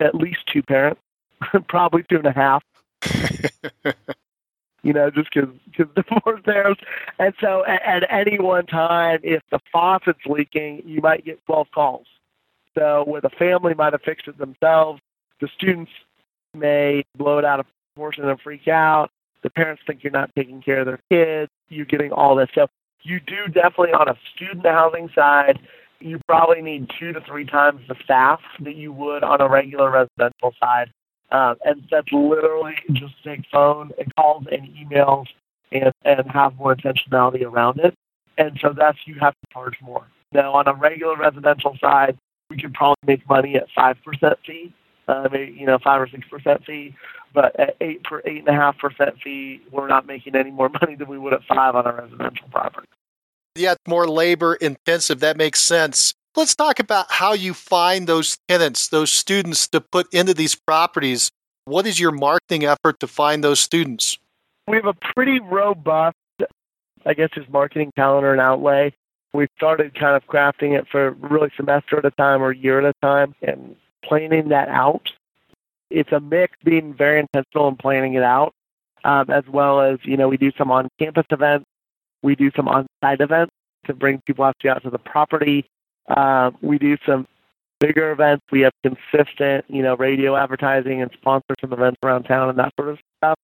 [0.00, 1.00] at least two parents,
[1.68, 2.62] probably two and a half.
[4.82, 6.74] you know, just because because divorce there.
[7.18, 11.68] And so at, at any one time, if the faucet's leaking, you might get 12
[11.74, 12.06] calls.
[12.76, 15.00] So where the family might have fixed it themselves,
[15.40, 15.90] the students
[16.54, 19.10] may blow it out of proportion and freak out.
[19.42, 21.50] The parents think you're not taking care of their kids.
[21.68, 22.48] You're getting all this.
[22.54, 22.68] So
[23.02, 25.58] you do definitely on a student housing side,
[26.00, 29.90] you probably need two to three times the staff that you would on a regular
[29.90, 30.90] residential side.
[31.32, 35.26] Um, and that's literally just take phone and calls and emails
[35.70, 37.94] and, and have more intentionality around it.
[38.36, 40.06] And so that's you have to charge more.
[40.32, 42.16] Now on a regular residential side,
[42.48, 44.72] we could probably make money at five percent fee,
[45.10, 46.94] uh, maybe you know five or six percent fee.
[47.32, 50.68] But at eight for eight and a half percent fee, we're not making any more
[50.80, 52.88] money than we would at five on a residential property.
[53.56, 55.20] Yeah, more labor intensive.
[55.20, 56.14] That makes sense.
[56.36, 61.30] Let's talk about how you find those tenants, those students to put into these properties.
[61.64, 64.18] What is your marketing effort to find those students?
[64.68, 66.16] We have a pretty robust,
[67.04, 68.94] I guess, just marketing calendar and outlay.
[69.32, 72.84] We started kind of crafting it for really semester at a time or year at
[72.84, 73.74] a time and
[74.04, 75.10] planning that out.
[75.90, 78.52] It's a mix being very intentional and planning it out,
[79.04, 81.66] um, as well as, you know, we do some on campus events
[82.22, 83.52] we do some on-site events
[83.86, 85.64] to bring people actually out to the property.
[86.08, 87.26] Uh, we do some
[87.78, 88.44] bigger events.
[88.50, 92.72] We have consistent, you know, radio advertising and sponsor some events around town and that
[92.78, 93.38] sort of stuff,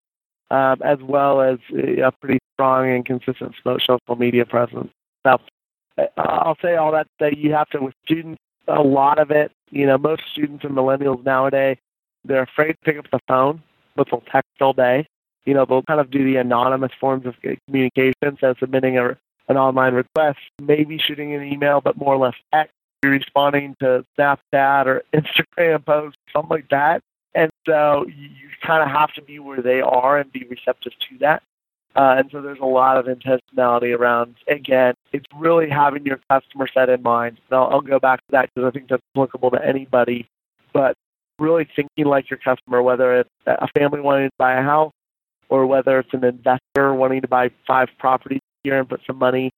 [0.52, 4.92] um, as well as a pretty strong and consistent social media presence.
[5.26, 5.40] So
[5.98, 8.42] uh, I'll say all that that you have to with students.
[8.68, 11.78] A lot of it, you know, most students and millennials nowadays,
[12.24, 13.62] they're afraid to pick up the phone,
[13.96, 15.08] but they'll text all day
[15.46, 17.36] you know, they'll kind of do the anonymous forms of
[17.68, 19.10] communication, so submitting a,
[19.48, 24.88] an online request, maybe shooting an email, but more or less text, responding to Snapchat
[24.88, 27.02] or Instagram posts, something like that.
[27.36, 30.94] And so you, you kind of have to be where they are and be receptive
[31.10, 31.44] to that.
[31.96, 36.68] Uh, and so there's a lot of intentionality around, again, it's really having your customer
[36.68, 37.40] set in mind.
[37.50, 40.28] And I'll, I'll go back to that because I think that's applicable to anybody.
[40.74, 40.96] But
[41.40, 44.92] really thinking like your customer, whether it's a family wanting to buy a house
[45.48, 49.52] or whether it's an investor wanting to buy five properties here and put some money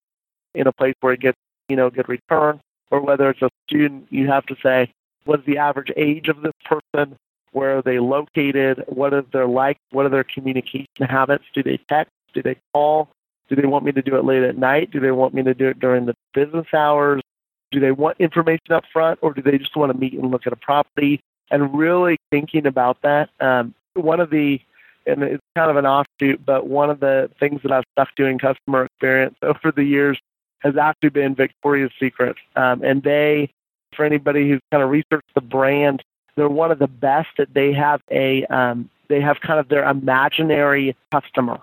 [0.53, 1.37] in a place where it gets,
[1.69, 2.59] you know, good return,
[2.91, 4.91] or whether it's a student, you have to say,
[5.25, 7.15] what's the average age of this person?
[7.51, 8.83] Where are they located?
[8.87, 9.77] What is their like?
[9.91, 11.45] What are their communication habits?
[11.53, 12.11] Do they text?
[12.37, 13.09] Do they call?
[13.49, 14.91] Do they want me to do it late at night?
[14.91, 17.23] Do they want me to do it during the business hours?
[17.71, 20.45] Do they want information up front, or do they just want to meet and look
[20.45, 21.19] at a property?
[21.49, 23.31] And really thinking about that.
[23.39, 24.61] Um, one of the
[25.07, 28.37] and it's kind of an offshoot, but one of the things that I've stuck doing
[28.37, 30.19] customer experience over the years
[30.59, 32.35] has actually been Victoria's Secret.
[32.55, 33.49] Um, and they,
[33.95, 36.03] for anybody who's kind of researched the brand,
[36.35, 39.89] they're one of the best that they have a, um, they have kind of their
[39.89, 41.59] imaginary customer.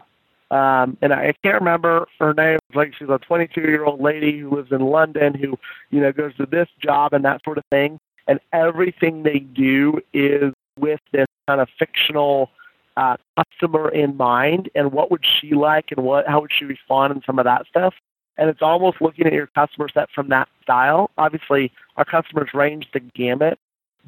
[0.54, 2.60] Um, and I can't remember her name.
[2.74, 5.58] Like she's a 22 year old lady who lives in London who,
[5.90, 7.98] you know, goes to this job and that sort of thing.
[8.28, 12.50] And everything they do is with this kind of fictional
[12.96, 17.12] uh, customer in mind and what would she like and what how would she respond
[17.12, 17.94] and some of that stuff.
[18.38, 21.10] And it's almost looking at your customer set from that style.
[21.18, 23.58] Obviously, our customers range the gamut,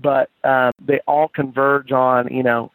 [0.01, 2.71] but uh, they all converge on you know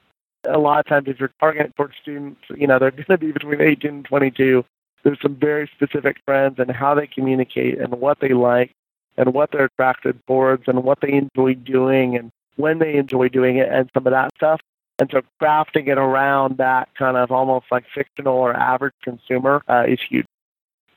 [0.47, 3.31] a lot of times if you're targeting towards students, you know they're going to be
[3.31, 4.65] between 18 and 22.
[5.03, 8.71] There's some very specific trends and how they communicate and what they like
[9.17, 13.57] and what they're attracted towards and what they enjoy doing and when they enjoy doing
[13.57, 14.61] it and some of that stuff.
[14.99, 19.85] And so crafting it around that kind of almost like fictional or average consumer uh,
[19.87, 20.25] is huge.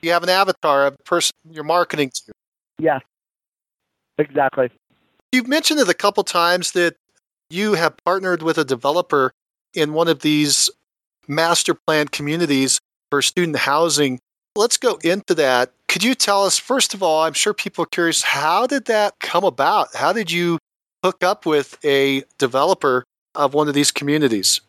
[0.03, 2.33] You have an avatar of the person you're marketing to.
[2.79, 3.01] Yes,
[4.19, 4.71] exactly.
[5.33, 6.97] You've mentioned it a couple times that
[7.51, 9.33] you have partnered with a developer
[9.75, 10.71] in one of these
[11.29, 12.81] master plan communities
[13.11, 14.21] for student housing.
[14.57, 15.73] Let's go into that.
[15.89, 19.15] Could you tell us, first of all, I'm sure people are curious, how did that
[19.21, 19.95] come about?
[19.95, 20.59] How did you
[21.05, 24.61] hook up with a developer of one of these communities?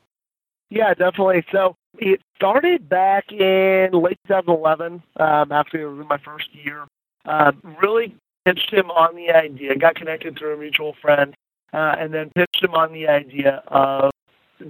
[0.69, 1.45] Yeah, definitely.
[1.51, 6.85] So it started back in late 2011, um, after my first year.
[7.25, 7.51] Uh,
[7.81, 8.15] really
[8.45, 11.33] pitched him on the idea, got connected through a mutual friend,
[11.73, 14.11] uh, and then pitched him on the idea of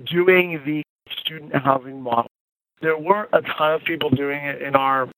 [0.06, 2.28] doing the student housing model.
[2.82, 5.10] There weren't a ton of people doing it in our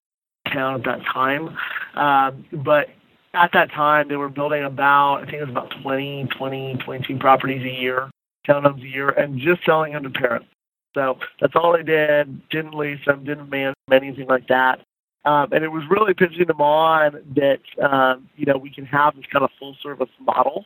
[0.51, 1.57] town at that time,
[1.95, 2.89] uh, but
[3.33, 7.17] at that time they were building about, I think it was about 20, 20, 22
[7.17, 8.09] properties a year,
[8.47, 10.47] townhomes a year, and just selling them to parents.
[10.93, 12.49] So that's all they did.
[12.49, 14.79] Didn't lease them, didn't manage them, anything like that.
[15.25, 19.15] Um, and it was really pitching them on that um, you know we can have
[19.15, 20.65] this kind of full service model,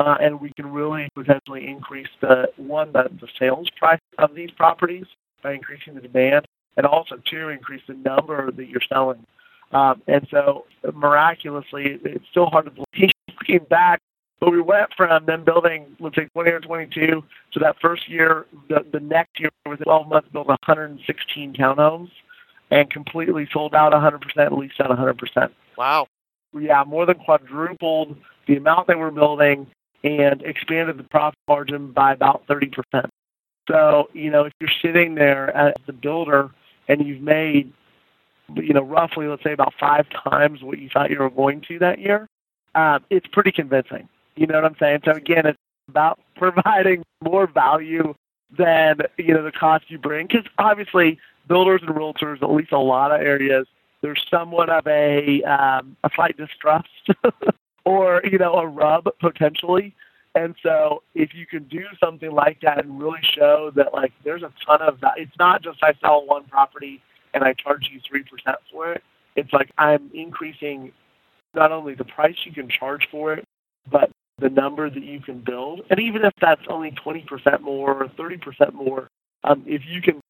[0.00, 4.50] uh, and we can really potentially increase the one the, the sales price of these
[4.50, 5.04] properties
[5.42, 6.46] by increasing the demand,
[6.76, 9.24] and also two increase the number that you're selling.
[9.72, 14.00] Um, and so miraculously, it's still hard to believe looking back
[14.40, 17.22] but we went from them building, let's say, 20 or 22
[17.52, 22.08] to that first year, the, the next year, within 12 months, built 116 townhomes
[22.70, 25.50] and completely sold out 100%, leased out 100%.
[25.76, 26.06] Wow.
[26.58, 29.66] Yeah, more than quadrupled the amount they were building
[30.02, 33.08] and expanded the profit margin by about 30%.
[33.68, 36.50] So, you know, if you're sitting there as the builder
[36.88, 37.72] and you've made,
[38.54, 41.78] you know, roughly, let's say, about five times what you thought you were going to
[41.78, 42.26] that year,
[42.74, 44.08] uh, it's pretty convincing.
[44.36, 45.00] You know what I'm saying?
[45.04, 48.14] So again, it's about providing more value
[48.56, 50.26] than you know the cost you bring.
[50.26, 53.66] Because obviously, builders and realtors, at least a lot of areas,
[54.02, 56.88] there's somewhat of a um, a slight distrust
[57.84, 59.94] or you know a rub potentially.
[60.36, 64.42] And so, if you can do something like that and really show that like there's
[64.42, 67.02] a ton of value, it's not just I sell one property
[67.34, 69.02] and I charge you three percent for it.
[69.36, 70.92] It's like I'm increasing
[71.54, 73.44] not only the price you can charge for it,
[73.90, 75.82] but the number that you can build.
[75.90, 79.08] And even if that's only 20% more or 30% more,
[79.44, 80.20] um, if you can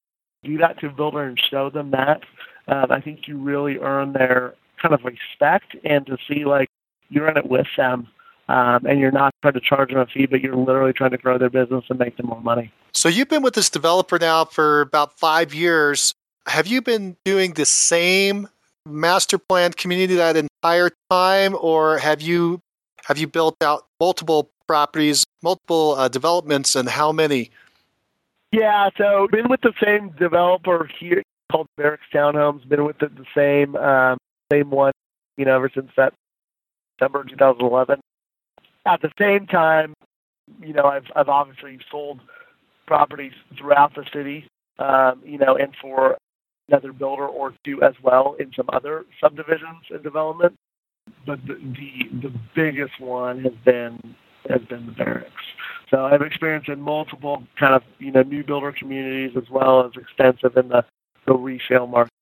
[0.43, 2.23] do that to a builder and show them that,
[2.69, 6.69] um, I think you really earn their kind of respect and to see like
[7.11, 8.09] you're in it with them.
[8.49, 11.19] Um, and you're not trying to charge them a fee, but you're literally trying to
[11.19, 12.73] grow their business and make them more money.
[12.93, 16.15] So you've been with this developer now for about five years.
[16.47, 18.49] Have you been doing the same
[18.87, 22.61] master plan community that entire time, or have you
[23.05, 27.51] have you built out multiple properties, multiple uh, developments, and how many?
[28.53, 32.69] Yeah, so been with the same developer here called Barracks Townhomes.
[32.69, 34.19] Been with the, the same um,
[34.53, 34.93] same one,
[35.37, 36.15] you know, ever since that
[37.01, 38.01] December 2011.
[38.87, 39.95] At the same time,
[40.61, 42.21] you know, I've I've obviously sold
[42.87, 44.47] properties throughout the city,
[44.79, 46.19] um, you know, and for
[46.69, 50.57] another builder or two as well in some other subdivisions and development
[51.27, 54.15] but the, the the biggest one has been
[54.49, 55.31] has been the barracks.
[55.91, 59.93] So I've experienced in multiple kind of you know new builder communities as well as
[59.97, 60.85] extensive in the
[61.27, 62.13] the resale market.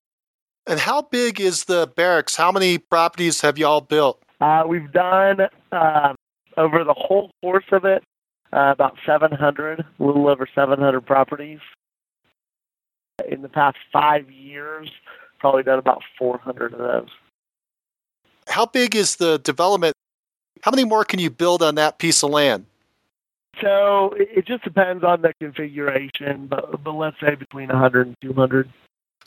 [0.67, 2.37] And how big is the barracks?
[2.37, 4.23] How many properties have y'all built?
[4.41, 6.15] Uh, we've done uh,
[6.57, 8.03] over the whole course of it
[8.53, 11.61] uh, about 700, a little over 700 properties.
[13.29, 14.91] In the past five years,
[15.41, 17.11] probably done about 400 of those
[18.49, 19.95] how big is the development?
[20.63, 22.67] How many more can you build on that piece of land?
[23.61, 28.69] So it just depends on the configuration, but, but let's say between 100 and 200.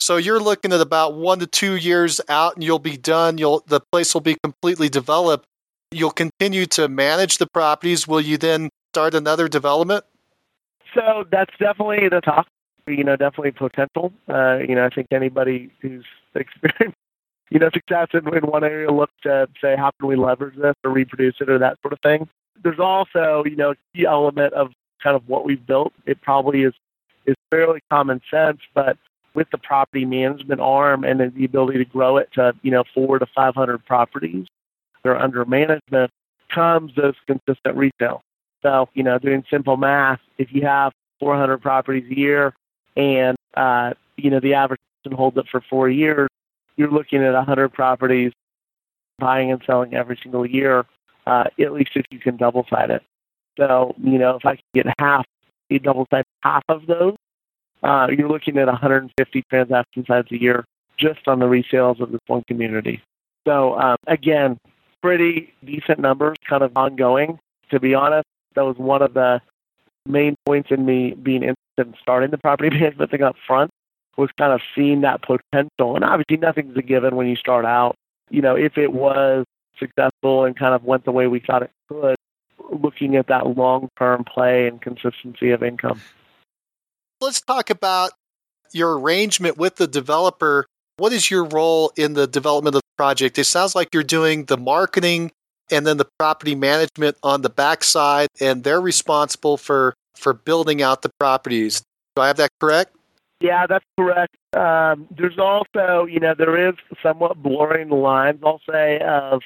[0.02, 3.38] So you're looking at about one to two years out, and you'll be done.
[3.38, 5.46] You'll the place will be completely developed.
[5.92, 8.08] You'll continue to manage the properties.
[8.08, 10.04] Will you then start another development?
[10.94, 12.48] So that's definitely the talk.
[12.88, 14.12] You know, definitely potential.
[14.28, 16.96] Uh, you know, I think anybody who's experienced
[17.52, 20.74] you know, success in, in one area look to say, how can we leverage this
[20.82, 22.26] or reproduce it or that sort of thing.
[22.62, 24.72] There's also, you know, a key element of
[25.02, 25.92] kind of what we've built.
[26.06, 26.72] It probably is
[27.26, 28.96] is fairly common sense, but
[29.34, 33.18] with the property management arm and the ability to grow it to, you know, four
[33.18, 34.46] to 500 properties
[35.02, 36.10] that are under management
[36.50, 38.22] comes those consistent retail.
[38.62, 42.54] So, you know, doing simple math, if you have 400 properties a year
[42.96, 46.28] and, uh, you know, the average person holds it for four years,
[46.76, 48.32] you're looking at 100 properties
[49.18, 50.86] buying and selling every single year,
[51.26, 53.02] uh, at least if you can double side it.
[53.58, 55.26] So, you know, if I can get half,
[55.68, 57.16] you double side half of those,
[57.82, 60.64] uh, you're looking at 150 transaction sides a year
[60.98, 63.02] just on the resales of this one community.
[63.46, 64.58] So, um, again,
[65.02, 67.38] pretty decent numbers, kind of ongoing.
[67.70, 69.40] To be honest, that was one of the
[70.06, 73.70] main points in me being interested in starting the property management thing up front
[74.16, 75.96] was kind of seeing that potential.
[75.96, 77.96] And obviously, nothing's a given when you start out.
[78.30, 79.44] You know, if it was
[79.78, 82.16] successful and kind of went the way we thought it could,
[82.70, 86.00] looking at that long term play and consistency of income.
[87.22, 88.10] Let's talk about
[88.72, 90.66] your arrangement with the developer.
[90.96, 93.38] What is your role in the development of the project?
[93.38, 95.30] It sounds like you're doing the marketing
[95.70, 101.02] and then the property management on the backside, and they're responsible for for building out
[101.02, 101.80] the properties.
[102.16, 102.96] Do I have that correct?
[103.40, 104.34] Yeah, that's correct.
[104.54, 108.40] Um, there's also, you know, there is somewhat blurring the lines.
[108.44, 109.42] I'll say of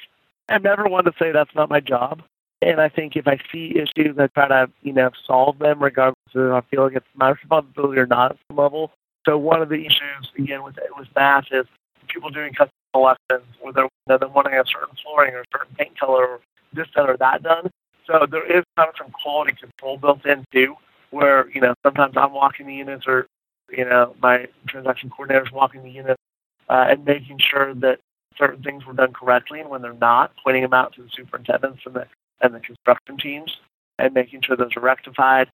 [0.49, 2.23] I'm never one to say that's not my job.
[2.61, 6.15] And I think if I see issues, I try to, you know, solve them regardless
[6.33, 8.91] of I feel like it's my responsibility or not at some level.
[9.25, 11.65] So one of the issues, again, with with mass is
[12.07, 15.45] people doing custom selections where they're, you know, they're wanting a certain flooring or a
[15.51, 16.39] certain paint color or
[16.73, 17.69] this done or that done.
[18.07, 20.75] So there is kind of some quality control built in too,
[21.11, 23.27] where, you know, sometimes I'm walking the units or,
[23.69, 26.21] you know, my transaction coordinator is walking the units
[26.69, 27.99] uh, and making sure that
[28.37, 31.81] certain things were done correctly, and when they're not, pointing them out to the superintendents
[31.85, 32.07] and the
[32.41, 33.57] and the construction teams,
[33.99, 35.49] and making sure those are rectified.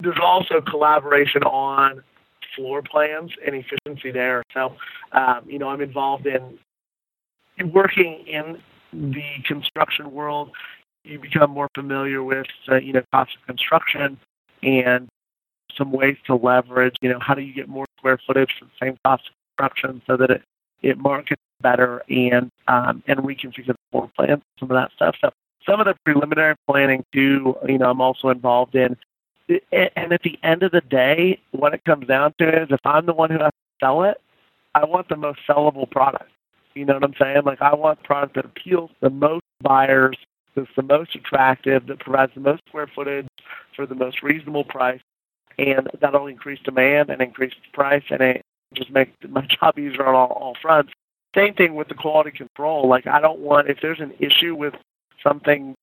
[0.00, 2.02] There's also collaboration on
[2.54, 4.42] floor plans and efficiency there.
[4.54, 4.74] So,
[5.12, 6.58] um, you know, I'm involved in
[7.72, 8.58] working in
[8.92, 10.50] the construction world.
[11.04, 14.18] You become more familiar with, uh, you know, cost of construction
[14.62, 15.08] and
[15.76, 16.96] some ways to leverage.
[17.00, 20.02] You know, how do you get more square footage for the same cost of construction
[20.06, 20.42] so that it
[20.80, 25.16] it markets better and um, and reconfigure the floor plan, some of that stuff.
[25.20, 25.30] So
[25.68, 28.96] some of the preliminary planning too, you know, I'm also involved in.
[29.48, 33.06] And at the end of the day, what it comes down to is if I'm
[33.06, 34.20] the one who has to sell it,
[34.74, 36.30] I want the most sellable product.
[36.74, 37.42] You know what I'm saying?
[37.44, 40.16] Like I want product that appeals to the most buyers,
[40.54, 43.26] that's the most attractive, that provides the most square footage
[43.74, 45.00] for the most reasonable price,
[45.58, 48.42] and that'll increase demand and increase price, and it
[48.74, 50.92] just makes my job easier on all, all fronts.
[51.34, 52.88] Same thing with the quality control.
[52.88, 54.74] Like I don't want if there's an issue with
[55.22, 55.74] something,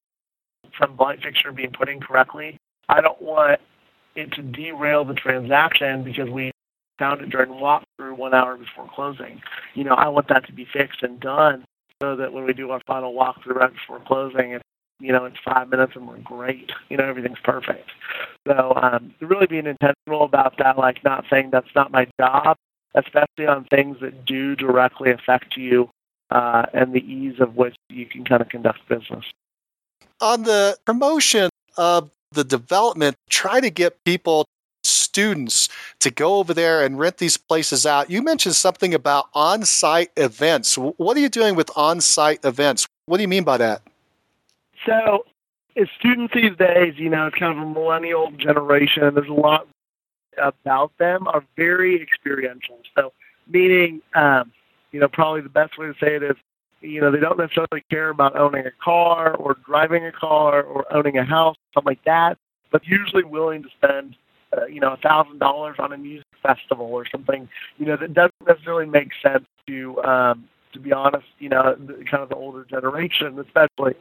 [0.79, 2.57] some light fixture being put in correctly,
[2.89, 3.59] I don't want
[4.15, 6.51] it to derail the transaction because we
[6.97, 9.41] found it during walkthrough one hour before closing.
[9.73, 11.65] You know, I want that to be fixed and done
[12.01, 14.63] so that when we do our final walkthrough right before closing, it's
[14.99, 16.71] you know, it's five minutes and we're great.
[16.89, 17.89] You know, everything's perfect.
[18.47, 22.55] So um, really being intentional about that, like not saying that's not my job,
[22.95, 25.89] especially on things that do directly affect you
[26.31, 29.25] uh, and the ease of which you can kind of conduct business.
[30.21, 34.45] On the promotion of the development, try to get people,
[34.83, 35.69] students,
[35.99, 38.09] to go over there and rent these places out.
[38.09, 40.75] You mentioned something about on site events.
[40.77, 42.87] What are you doing with on site events?
[43.05, 43.81] What do you mean by that?
[44.85, 45.25] So,
[45.75, 49.13] as students these days, you know, it's kind of a millennial generation.
[49.13, 49.67] There's a lot
[50.37, 52.79] about them are very experiential.
[52.95, 53.13] So,
[53.47, 54.51] meaning, um,
[54.95, 56.37] you know, probably the best way to say it is,
[56.79, 60.85] you know, they don't necessarily care about owning a car or driving a car or
[60.95, 62.37] owning a house, something like that,
[62.71, 64.15] but usually willing to spend,
[64.57, 68.13] uh, you know, a thousand dollars on a music festival or something, you know, that
[68.13, 71.75] doesn't necessarily make sense to, um, to be honest, you know,
[72.09, 73.95] kind of the older generation, especially.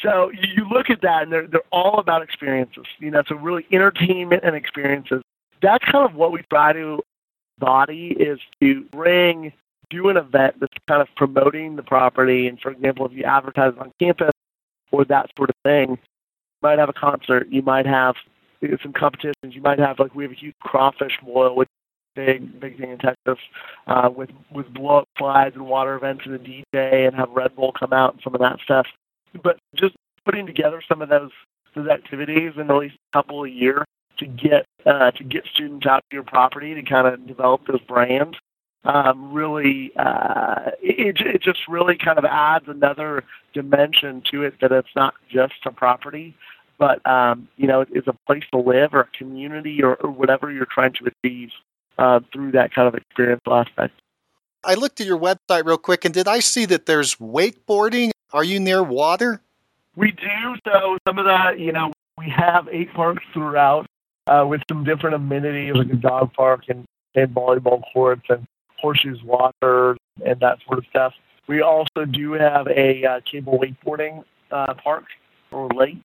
[0.00, 2.84] So you look at that, and they're they're all about experiences.
[2.98, 5.22] You know, so really entertainment and experiences
[5.62, 7.02] that's kind of what we try to
[7.58, 9.52] body is to bring
[9.90, 13.72] do an event that's kind of promoting the property and for example if you advertise
[13.78, 14.32] on campus
[14.92, 15.98] or that sort of thing you
[16.62, 18.14] might have a concert you might have
[18.82, 22.26] some competitions you might have like we have a huge crawfish boil which is a
[22.26, 23.38] big big thing in texas
[23.86, 27.54] uh, with with blow up slides and water events and a dj and have red
[27.54, 28.86] bull come out and some of that stuff
[29.42, 29.94] but just
[30.24, 31.30] putting together some of those
[31.74, 33.84] those activities in at least a couple a year
[34.18, 37.80] to get uh, to get students out to your property to kind of develop those
[37.82, 38.36] brands.
[38.84, 44.70] Um, really, uh, it, it just really kind of adds another dimension to it that
[44.70, 46.36] it's not just a property,
[46.78, 50.52] but um, you know, it's a place to live or a community or, or whatever
[50.52, 51.50] you're trying to achieve
[51.98, 54.00] uh, through that kind of experiential aspect.
[54.62, 58.10] I looked at your website real quick, and did I see that there's wakeboarding?
[58.32, 59.40] Are you near water?
[59.94, 60.56] We do.
[60.64, 63.86] So some of that, you know, we have eight parks throughout
[64.26, 66.84] uh, with some different amenities like a dog park and,
[67.14, 68.46] and volleyball courts and
[68.78, 71.12] horseshoes water and that sort of stuff.
[71.48, 75.04] We also do have a uh, cable wakeboarding uh, park
[75.50, 75.98] or lake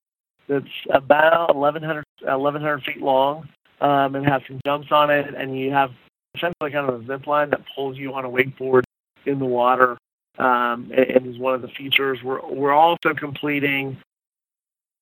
[0.48, 3.48] that's about 1,100, 1,100 feet long
[3.80, 5.92] um, and has some jumps on it, and you have
[6.36, 8.84] essentially kind of a zip line that pulls you on a wakeboard
[9.26, 9.98] in the water
[10.38, 12.20] um, and, and is one of the features.
[12.24, 13.98] We're, we're also completing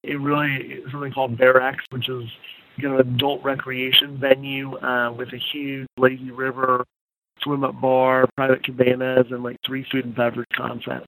[0.05, 2.29] a really something called X, which is
[2.77, 6.85] you know, adult recreation venue uh, with a huge lazy river,
[7.41, 11.07] swim up bar, private cabanas, and like three food and beverage concepts.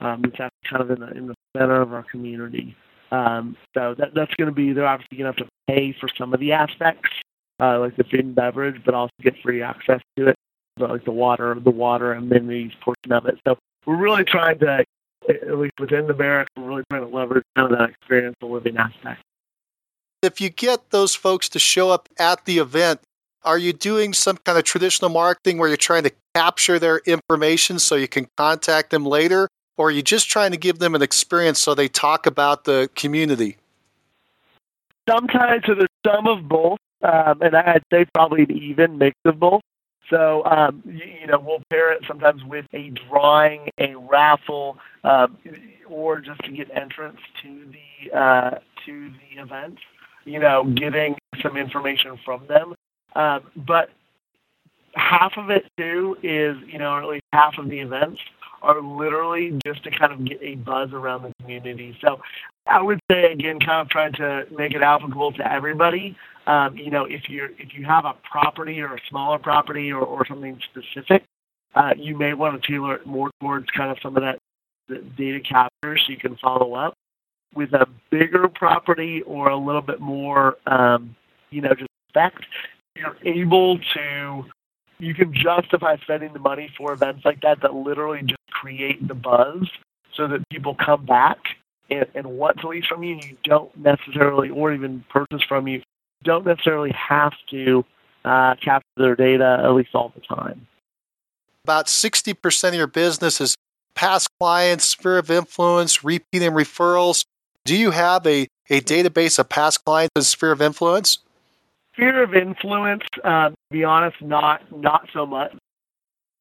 [0.00, 2.76] Um, it's kind of in the in the center of our community.
[3.10, 6.08] Um, so that that's going to be they're obviously going to have to pay for
[6.16, 7.10] some of the aspects,
[7.60, 10.36] uh, like the food and beverage, but also get free access to it,
[10.76, 13.38] but like the water, the water amenities portion of it.
[13.46, 13.56] So
[13.86, 14.84] we're really trying to,
[15.28, 18.76] at least within the barracks, we're really trying to leverage kind of that experiential living
[18.76, 19.22] aspect.
[20.22, 23.00] If you get those folks to show up at the event,
[23.44, 27.78] are you doing some kind of traditional marketing where you're trying to capture their information
[27.78, 29.48] so you can contact them later?
[29.76, 32.90] Or are you just trying to give them an experience so they talk about the
[32.96, 33.56] community?
[35.08, 39.38] Sometimes, so there's sum of both, um, and I'd say probably an even mix of
[39.38, 39.62] both.
[40.10, 45.38] So, um, you, you, know, we'll pair it sometimes with a drawing, a raffle, um,
[45.88, 49.78] or just to get entrance to the uh, to the event.
[50.24, 52.74] You know, getting some information from them.
[53.14, 53.90] Um, but
[54.94, 58.20] half of it too is, you know, or at least half of the events
[58.62, 61.96] are literally just to kind of get a buzz around the community.
[62.00, 62.20] So
[62.66, 66.16] I would say again, kind of trying to make it applicable to everybody.
[66.46, 70.00] Um, you know, if you if you have a property or a smaller property or,
[70.00, 71.22] or something specific,
[71.74, 74.38] uh, you may want to tailor it more towards kind of some of that
[75.16, 76.94] data capture so you can follow up.
[77.54, 81.16] With a bigger property or a little bit more, um,
[81.50, 82.34] you know, just spec,
[82.98, 84.44] you're able to
[84.98, 89.14] you can justify spending the money for events like that that literally just create the
[89.14, 89.68] buzz
[90.14, 91.38] so that people come back
[91.90, 93.16] and, and want to lease from you.
[93.16, 95.82] You don't necessarily, or even purchase from you,
[96.24, 97.84] don't necessarily have to
[98.24, 100.66] uh, capture their data at least all the time.
[101.64, 103.54] About 60% of your business is
[103.94, 107.24] past clients, sphere of influence, repeat and referrals.
[107.64, 111.18] Do you have a, a database of past clients and sphere of influence?
[111.98, 115.52] Sphere of influence, uh, to be honest, not not so much.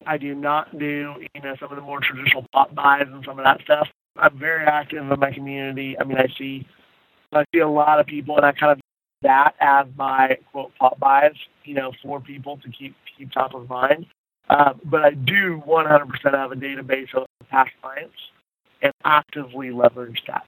[0.06, 3.46] I do not do you know some of the more traditional pop-bys and some of
[3.46, 3.88] that stuff.
[4.18, 5.98] I'm very active in my community.
[6.00, 6.68] I mean, I see
[7.34, 8.80] I see a lot of people, and I kind of
[9.24, 14.06] that as my quote pop-bys, you know, for people to keep keep top of mind.
[14.52, 18.16] Um, but I do 100% have a database of past clients
[18.84, 20.46] and actively leverage that.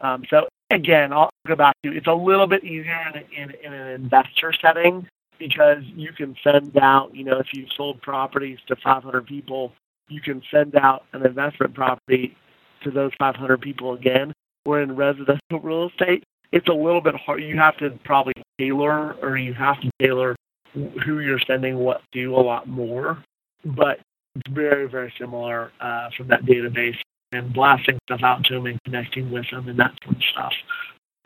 [0.00, 3.72] Um, so again, I'll go back to it's a little bit easier in, in, in
[3.72, 5.06] an investor setting
[5.38, 9.72] because you can send out, you know, if you've sold properties to 500 people,
[10.08, 12.36] you can send out an investment property
[12.84, 14.32] to those 500 people again.
[14.64, 16.22] Where in residential real estate,
[16.52, 17.42] it's a little bit hard.
[17.42, 20.36] You have to probably tailor, or you have to tailor
[20.72, 23.22] who you're sending what to a lot more.
[23.64, 23.98] But
[24.36, 26.96] it's very, very similar uh, from that database
[27.32, 30.52] and blasting stuff out to them and connecting with them and that sort of stuff.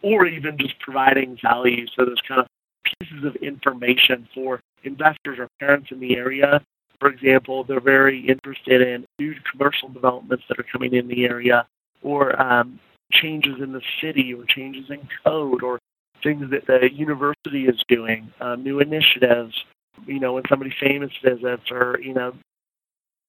[0.03, 1.87] Or even just providing value.
[1.97, 2.47] So there's kind of
[2.85, 6.63] pieces of information for investors or parents in the area.
[7.01, 11.67] For example, they're very interested in new commercial developments that are coming in the area
[12.03, 12.79] or um,
[13.13, 15.79] changes in the city or changes in code or
[16.23, 19.65] things that the university is doing, uh, new initiatives,
[20.07, 22.33] you know, when somebody famous visits or, you know,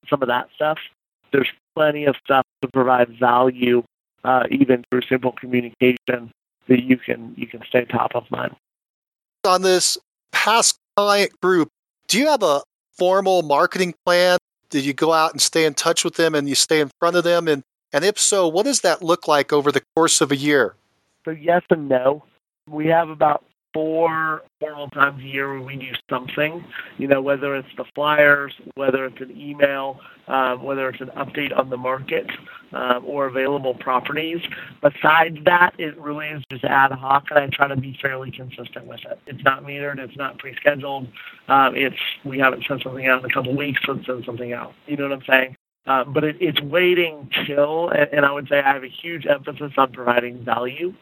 [0.10, 0.78] some of that stuff.
[1.32, 3.84] There's plenty of stuff to provide value,
[4.24, 6.32] uh, even through simple communication
[6.68, 8.56] that you can you can stay top of mind.
[9.46, 9.98] On this
[10.32, 11.70] past client group,
[12.08, 12.62] do you have a
[12.98, 14.38] formal marketing plan?
[14.70, 17.16] Did you go out and stay in touch with them and you stay in front
[17.16, 17.48] of them?
[17.48, 17.64] And
[17.94, 20.76] and if so, what does that look like over the course of a year?
[21.26, 22.24] So yes and no.
[22.70, 26.64] We have about four formal times a year where we do something,
[26.98, 31.58] you know, whether it's the flyers, whether it's an email, um, whether it's an update
[31.58, 32.26] on the market
[32.74, 34.40] um, or available properties.
[34.82, 38.86] Besides that, it really is just ad hoc, and I try to be fairly consistent
[38.88, 39.20] with it.
[39.28, 41.08] It's not metered, it's not pre-scheduled.
[41.48, 44.54] Um, it's we haven't sent something out in a couple of weeks, let's send something
[44.54, 44.74] out.
[44.88, 45.56] You know what I'm saying?
[45.86, 49.26] Uh, but it, it's waiting till, and, and I would say I have a huge
[49.26, 50.94] emphasis on providing value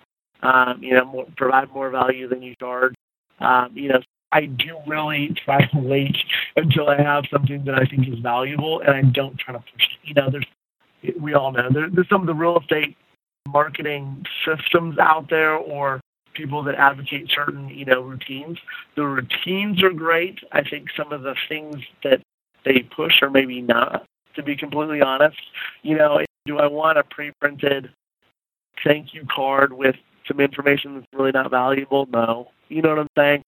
[0.43, 2.95] um, you know, more, provide more value than you charge.
[3.39, 4.01] Um, you know,
[4.31, 6.17] I do really try to wait
[6.55, 9.83] until I have something that I think is valuable, and I don't try to push
[9.83, 10.07] it.
[10.07, 10.45] You know, there's
[11.19, 12.97] we all know there, there's some of the real estate
[13.47, 16.01] marketing systems out there, or
[16.33, 18.57] people that advocate certain you know routines.
[18.95, 20.39] The routines are great.
[20.51, 22.21] I think some of the things that
[22.65, 24.05] they push are maybe not.
[24.35, 25.39] To be completely honest,
[25.81, 27.89] you know, do I want a pre-printed
[28.83, 29.95] thank you card with
[30.27, 32.07] some information that's really not valuable?
[32.11, 32.51] No.
[32.69, 33.43] You know what I'm saying?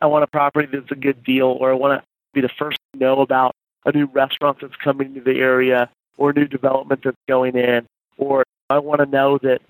[0.00, 2.78] I want a property that's a good deal, or I want to be the first
[2.92, 3.54] to know about
[3.84, 5.88] a new restaurant that's coming to the area,
[6.18, 7.86] or a new development that's going in,
[8.18, 9.60] or I want to know that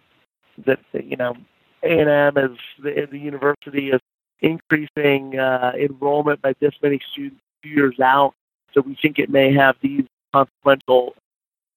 [0.65, 1.37] that you know
[1.83, 4.01] A and M is the, the university is
[4.41, 8.33] increasing uh, enrollment by this many students two years out.
[8.73, 11.15] So we think it may have these consequential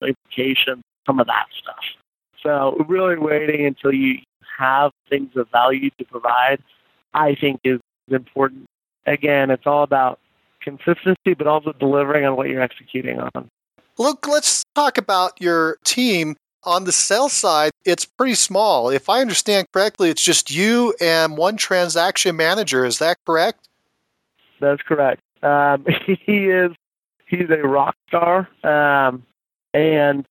[0.02, 1.84] implications, some of that stuff.
[2.42, 4.20] So really waiting until you
[4.60, 6.62] have things of value to provide,
[7.14, 7.80] I think is
[8.10, 8.66] important.
[9.06, 10.20] Again, it's all about
[10.62, 13.50] consistency, but also delivering on what you're executing on.
[13.98, 16.36] Luke, let's talk about your team.
[16.66, 18.90] On the sales side, it's pretty small.
[18.90, 22.84] If I understand correctly, it's just you and one transaction manager.
[22.84, 23.70] Is that correct?
[24.60, 25.22] That's correct.
[25.42, 26.72] Um, he is
[27.28, 29.24] he's a rock star, um,
[29.74, 30.26] and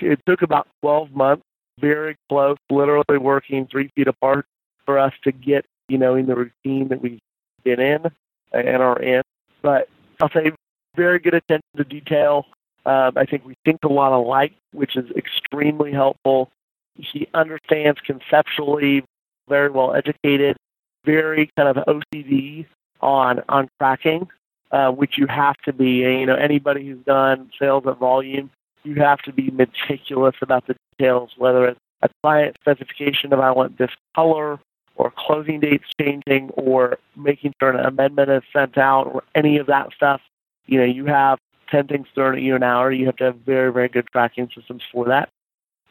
[0.00, 1.44] it took about 12 months,
[1.82, 4.46] very close, literally working three feet apart,
[4.86, 7.20] for us to get you know in the routine that we've
[7.64, 8.06] been in
[8.52, 9.22] and are in.
[9.60, 9.88] But
[10.20, 10.52] I'll say
[10.96, 12.46] very good attention to detail.
[12.86, 16.50] Um, I think we think a lot alike, which is extremely helpful.
[16.94, 19.04] He understands conceptually,
[19.48, 20.56] very well educated,
[21.04, 22.66] very kind of OCD
[23.00, 24.28] on on tracking,
[24.70, 26.00] uh, which you have to be.
[26.00, 28.50] You know, anybody who's done sales at volume,
[28.84, 33.50] you have to be meticulous about the details, whether it's a client specification of I
[33.50, 34.58] want this color
[34.96, 39.66] or closing dates changing or making sure an amendment is sent out or any of
[39.68, 40.20] that stuff.
[40.66, 41.38] You know, you have
[41.70, 42.92] 10 things thrown at you an hour.
[42.92, 45.28] You have to have very, very good tracking systems for that.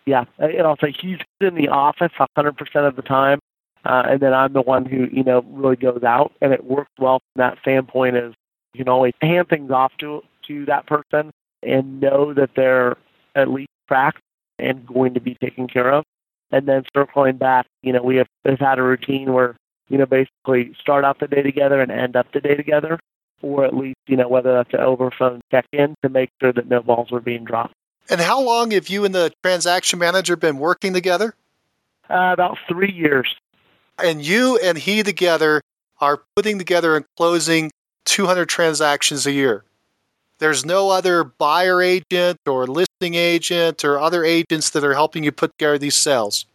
[0.06, 3.40] Yeah, and I'll say he's in the office 100% of the time,
[3.86, 6.92] uh, and then I'm the one who, you know, really goes out, and it works
[6.98, 8.34] well from that standpoint is
[8.74, 11.32] you can always hand things off to, to that person
[11.64, 12.98] and know that they're
[13.36, 14.22] at least tracked
[14.60, 16.04] and going to be taken care of
[16.52, 19.56] and then circling back, you know, we have, we've had a routine where,
[19.90, 23.00] you know, basically start out the day together and end up the day together,
[23.42, 26.52] or at least, you know, whether that's an over phone check in to make sure
[26.52, 27.74] that no balls were being dropped.
[28.10, 31.36] And how long have you and the transaction manager been working together?
[32.10, 33.34] Uh, about three years.
[33.98, 35.62] And you and he together
[36.02, 37.72] are putting together and closing
[38.06, 39.64] 200 transactions a year.
[40.42, 45.32] There's no other buyer agent or listing agent or other agents that are helping you
[45.32, 46.48] put together these sales.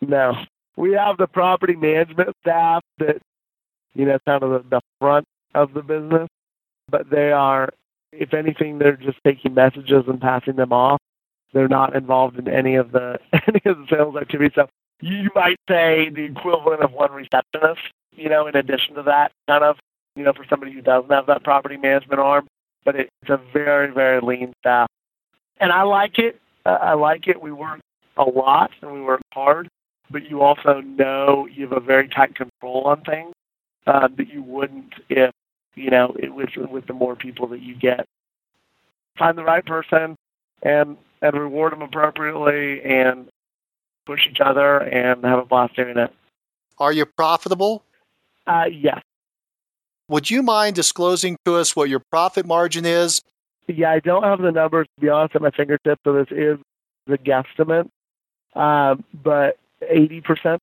[0.00, 0.36] No.
[0.76, 3.20] We have the property management staff that,
[3.94, 5.26] you know, kind of the, front
[5.56, 6.28] of the business,
[6.88, 7.70] but they are,
[8.12, 11.00] if anything, they're just taking messages and passing them off.
[11.52, 14.54] They're not involved in any of the any of the sales activity.
[14.54, 14.68] So
[15.00, 17.80] you might say the equivalent of one receptionist,
[18.12, 19.78] you know, in addition to that, kind of,
[20.14, 22.46] you know, for somebody who doesn't have that property management arm
[22.84, 24.88] but it's a very, very lean staff.
[25.58, 26.40] And I like it.
[26.66, 27.40] Uh, I like it.
[27.40, 27.80] We work
[28.16, 29.68] a lot and we work hard,
[30.10, 33.32] but you also know you have a very tight control on things
[33.86, 35.30] uh, that you wouldn't if,
[35.74, 38.06] you know, it, with, with the more people that you get.
[39.16, 40.16] Find the right person
[40.62, 43.28] and, and reward them appropriately and
[44.06, 46.12] push each other and have a blast doing it.
[46.78, 47.84] Are you profitable?
[48.46, 49.00] Uh, yes.
[50.08, 53.22] Would you mind disclosing to us what your profit margin is?
[53.66, 56.58] Yeah, I don't have the numbers to be honest at my fingertips, so this is
[57.06, 57.88] the guesstimate.
[58.54, 60.22] Uh, but 80%.
[60.46, 60.58] I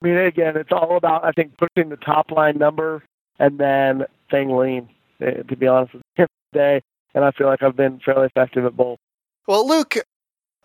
[0.00, 3.02] mean, again, it's all about, I think, pushing the top line number
[3.38, 4.88] and then staying lean,
[5.20, 6.82] eh, to be honest with you today.
[7.14, 8.98] And I feel like I've been fairly effective at both.
[9.46, 9.96] Well, Luke,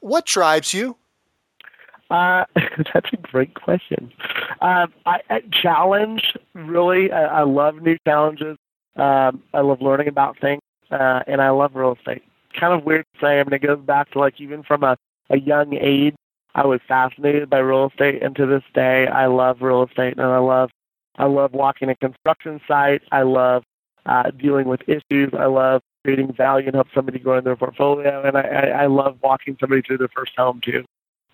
[0.02, 0.98] what drives you?
[2.10, 2.46] Uh,
[2.94, 4.12] that's a great question.
[4.62, 7.12] Um, I, I challenge really.
[7.12, 8.58] I, I love new challenges.
[8.96, 10.62] Um, I love learning about things,
[10.92, 12.24] uh, and I love real estate.
[12.60, 13.40] Kind of weird to say.
[13.40, 14.98] I mean, it goes back to like even from a,
[15.30, 16.16] a young age,
[16.56, 20.22] I was fascinated by real estate, and to this day, I love real estate, and
[20.22, 20.70] I love
[21.18, 23.02] I love walking a construction site.
[23.12, 23.64] I love
[24.06, 25.34] uh, dealing with issues.
[25.38, 28.86] I love creating value and help somebody grow in their portfolio, and I, I, I
[28.88, 30.84] love walking somebody through their first home too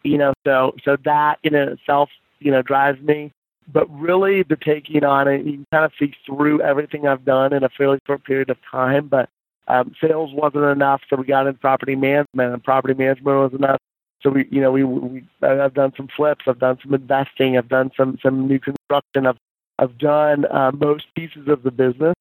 [0.03, 2.09] you know, so so that in itself,
[2.39, 3.31] you know, drives me.
[3.71, 7.53] But really, the taking on it, you can kind of see through everything I've done
[7.53, 9.07] in a fairly short period of time.
[9.07, 9.29] But
[9.67, 13.79] um, sales wasn't enough, so we got into property management, and property management was enough.
[14.21, 17.69] So we, you know, we, we I've done some flips, I've done some investing, I've
[17.69, 19.37] done some some new construction, I've
[19.77, 22.15] I've done uh, most pieces of the business,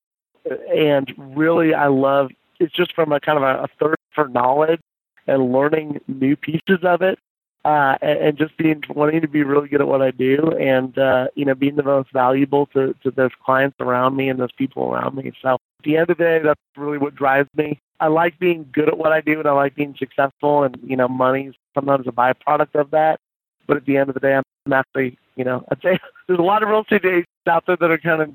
[0.74, 2.30] and really, I love.
[2.60, 4.80] It's just from a kind of a, a thirst for knowledge
[5.26, 7.18] and learning new pieces of it
[7.64, 10.96] uh, and, and just being wanting to be really good at what I do, and
[10.98, 14.52] uh, you know, being the most valuable to to those clients around me and those
[14.52, 15.32] people around me.
[15.42, 17.80] So at the end of the day, that's really what drives me.
[18.00, 20.96] I like being good at what I do, and I like being successful, and you
[20.96, 23.18] know, money's sometimes a byproduct of that.
[23.66, 26.42] But at the end of the day, I'm actually, you know, I'd say there's a
[26.42, 28.34] lot of real estate agents out there that are kind of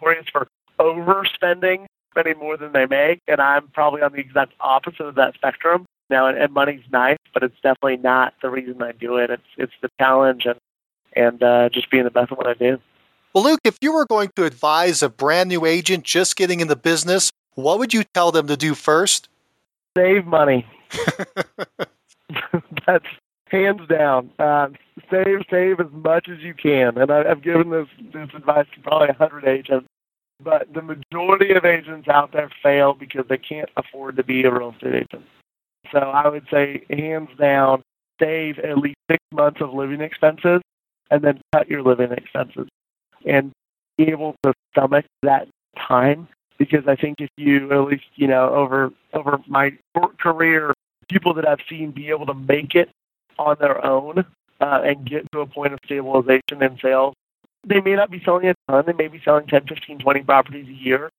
[0.00, 5.04] notorious for overspending, spending more than they make, and I'm probably on the exact opposite
[5.04, 8.92] of that spectrum now, and, and money's nice, but it's definitely not the reason I
[8.92, 9.30] do it.
[9.30, 10.58] It's it's the challenge and
[11.14, 12.78] and uh, just being the best at what I do.
[13.34, 16.68] Well, Luke, if you were going to advise a brand new agent just getting in
[16.68, 19.28] the business, what would you tell them to do first?
[19.96, 20.66] Save money.
[22.86, 23.06] That's
[23.52, 24.30] hands down.
[24.38, 24.74] Um,
[25.10, 26.96] save, save as much as you can.
[26.98, 29.86] And I, have given this this advice to probably a hundred agents,
[30.42, 34.52] but the majority of agents out there fail because they can't afford to be a
[34.52, 35.24] real estate agent.
[35.92, 37.82] So I would say, hands down,
[38.20, 40.60] save at least six months of living expenses,
[41.10, 42.66] and then cut your living expenses,
[43.26, 43.52] and
[43.98, 46.28] be able to stomach that time.
[46.58, 50.72] Because I think if you, at least you know, over over my short career,
[51.08, 52.88] people that I've seen be able to make it
[53.38, 54.24] on their own
[54.60, 57.14] uh, and get to a point of stabilization in sales.
[57.66, 58.84] They may not be selling a ton.
[58.86, 61.10] They may be selling 10, 15, 20 properties a year.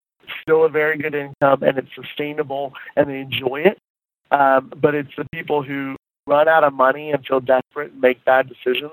[0.41, 3.77] Still a very good income, and it's sustainable, and they enjoy it.
[4.33, 5.95] Um, but it's the people who
[6.25, 8.91] run out of money and feel desperate and make bad decisions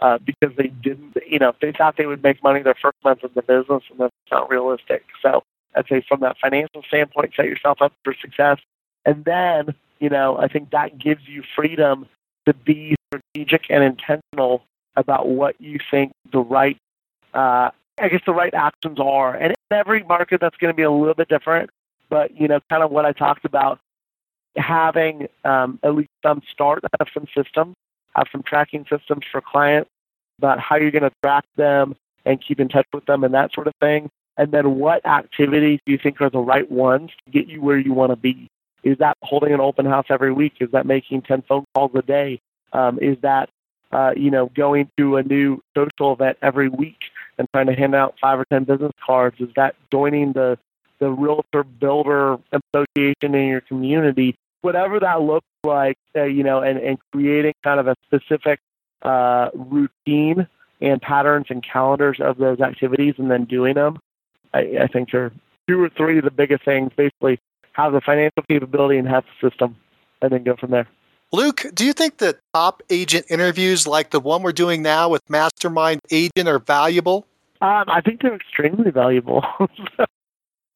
[0.00, 3.24] uh, because they didn't, you know, they thought they would make money their first month
[3.24, 5.04] in the business, and that's not realistic.
[5.20, 5.42] So
[5.74, 8.58] I'd say from that financial standpoint, set yourself up for success.
[9.04, 12.06] And then, you know, I think that gives you freedom
[12.46, 14.62] to be strategic and intentional
[14.94, 16.76] about what you think the right,
[17.34, 19.34] uh, I guess the right actions are.
[19.34, 21.70] And in every market, that's going to be a little bit different.
[22.08, 23.80] But you know, kind of what I talked about,
[24.58, 27.74] having um, at least some start, have some systems,
[28.14, 29.90] have some tracking systems for clients
[30.38, 33.52] about how you're going to track them and keep in touch with them and that
[33.52, 34.10] sort of thing.
[34.36, 37.78] And then what activities do you think are the right ones to get you where
[37.78, 38.48] you want to be?
[38.84, 40.54] Is that holding an open house every week?
[40.60, 42.40] Is that making 10 phone calls a day?
[42.72, 43.48] Um, is that,
[43.90, 46.98] uh, you know, going to a new social event every week
[47.36, 49.36] and trying to hand out five or 10 business cards?
[49.40, 50.58] Is that joining the,
[51.00, 54.36] the realtor builder association in your community?
[54.60, 58.60] Whatever that looks like, uh, you know, and, and creating kind of a specific
[59.02, 60.46] uh, routine
[60.80, 63.98] and patterns and calendars of those activities and then doing them,
[64.54, 65.32] I, I think are
[65.68, 66.90] two or three of the biggest things.
[66.96, 67.38] Basically,
[67.72, 69.76] have the financial capability and have the system,
[70.20, 70.88] and then go from there.
[71.32, 75.28] Luke, do you think that top agent interviews like the one we're doing now with
[75.28, 77.26] Mastermind Agent are valuable?
[77.60, 79.44] Um, I think they're extremely valuable.
[79.98, 80.06] uh,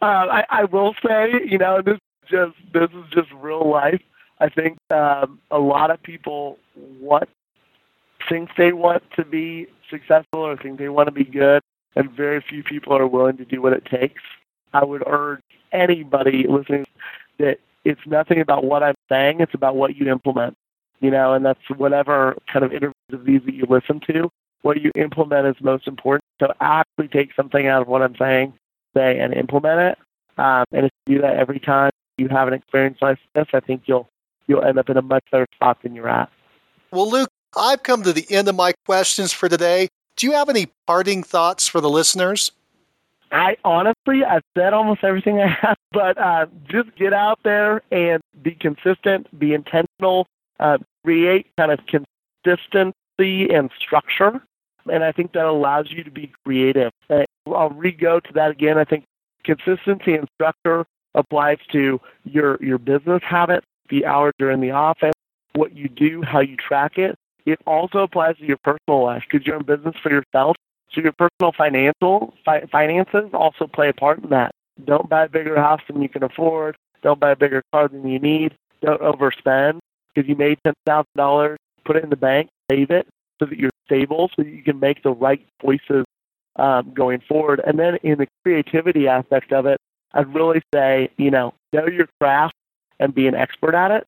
[0.00, 4.00] I, I will say, you know, this is just this is just real life.
[4.40, 6.58] I think um, a lot of people
[7.00, 7.28] want
[8.28, 11.62] think they want to be successful or think they want to be good,
[11.96, 14.22] and very few people are willing to do what it takes.
[14.72, 15.40] I would urge
[15.72, 16.86] anybody listening
[17.38, 20.56] that it's nothing about what I'm saying, it's about what you implement.
[21.00, 24.30] You know, and that's whatever kind of interviews of these that you listen to,
[24.62, 26.22] what you implement is most important.
[26.40, 28.54] So actually take something out of what I'm saying,
[28.96, 29.98] say, and implement it.
[30.38, 33.60] Um, and if you do that every time you have an experience like this, I
[33.60, 34.08] think you'll
[34.46, 36.30] you'll end up in a much better spot than you're at.
[36.90, 39.88] Well, Luke, I've come to the end of my questions for today.
[40.16, 42.52] Do you have any parting thoughts for the listeners?
[43.30, 48.20] I honestly, I've said almost everything I have, but uh, just get out there and
[48.42, 50.26] be consistent, be intentional,
[50.60, 54.42] uh, create kind of consistency and structure.
[54.90, 56.92] And I think that allows you to be creative.
[57.08, 58.78] Uh, I'll re-go to that again.
[58.78, 59.04] I think
[59.44, 60.84] consistency and structure
[61.14, 65.14] applies to your your business habits, the hours you're in the office,
[65.54, 67.16] what you do, how you track it.
[67.44, 70.56] It also applies to your personal life because you're in business for yourself
[70.94, 74.52] so your personal financial fi- finances also play a part in that.
[74.84, 76.76] Don't buy a bigger house than you can afford.
[77.02, 78.54] Don't buy a bigger car than you need.
[78.82, 79.78] Don't overspend
[80.14, 81.58] because you made ten thousand dollars.
[81.84, 83.06] Put it in the bank, save it
[83.38, 86.04] so that you're stable, so that you can make the right choices
[86.56, 87.60] um, going forward.
[87.66, 89.78] And then in the creativity aspect of it,
[90.14, 92.54] I'd really say you know know your craft
[93.00, 94.06] and be an expert at it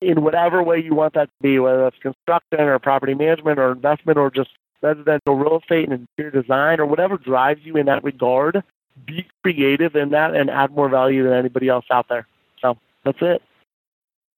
[0.00, 3.72] in whatever way you want that to be, whether that's construction or property management or
[3.72, 4.50] investment or just
[4.82, 8.62] residential real estate and interior design or whatever drives you in that regard,
[9.06, 12.26] be creative in that and add more value than anybody else out there.
[12.60, 13.42] So that's it.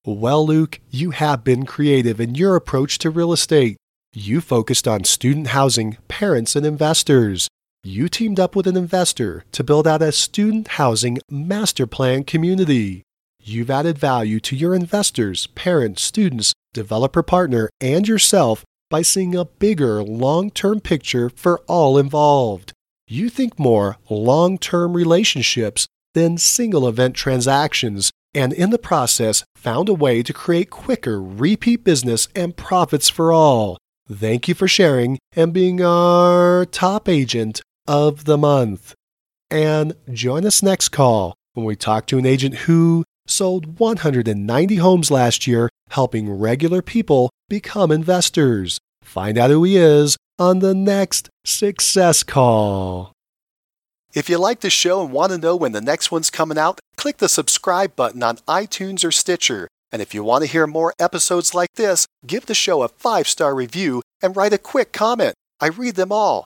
[0.05, 3.77] Well, Luke, you have been creative in your approach to real estate.
[4.13, 7.47] You focused on student housing, parents, and investors.
[7.83, 13.03] You teamed up with an investor to build out a student housing master plan community.
[13.41, 19.45] You've added value to your investors, parents, students, developer partner, and yourself by seeing a
[19.45, 22.73] bigger long term picture for all involved.
[23.07, 29.87] You think more long term relationships than single event transactions, and in the process, found
[29.87, 33.77] a way to create quicker repeat business and profits for all.
[34.11, 38.93] Thank you for sharing and being our top agent of the month.
[39.49, 45.09] And join us next call when we talk to an agent who sold 190 homes
[45.09, 48.77] last year, helping regular people become investors.
[49.01, 53.11] Find out who he is on the next Success Call.
[54.13, 56.79] If you like the show and want to know when the next one's coming out,
[56.95, 59.67] click the subscribe button on iTunes or Stitcher.
[59.91, 63.27] And if you want to hear more episodes like this, give the show a five
[63.27, 65.33] star review and write a quick comment.
[65.59, 66.45] I read them all,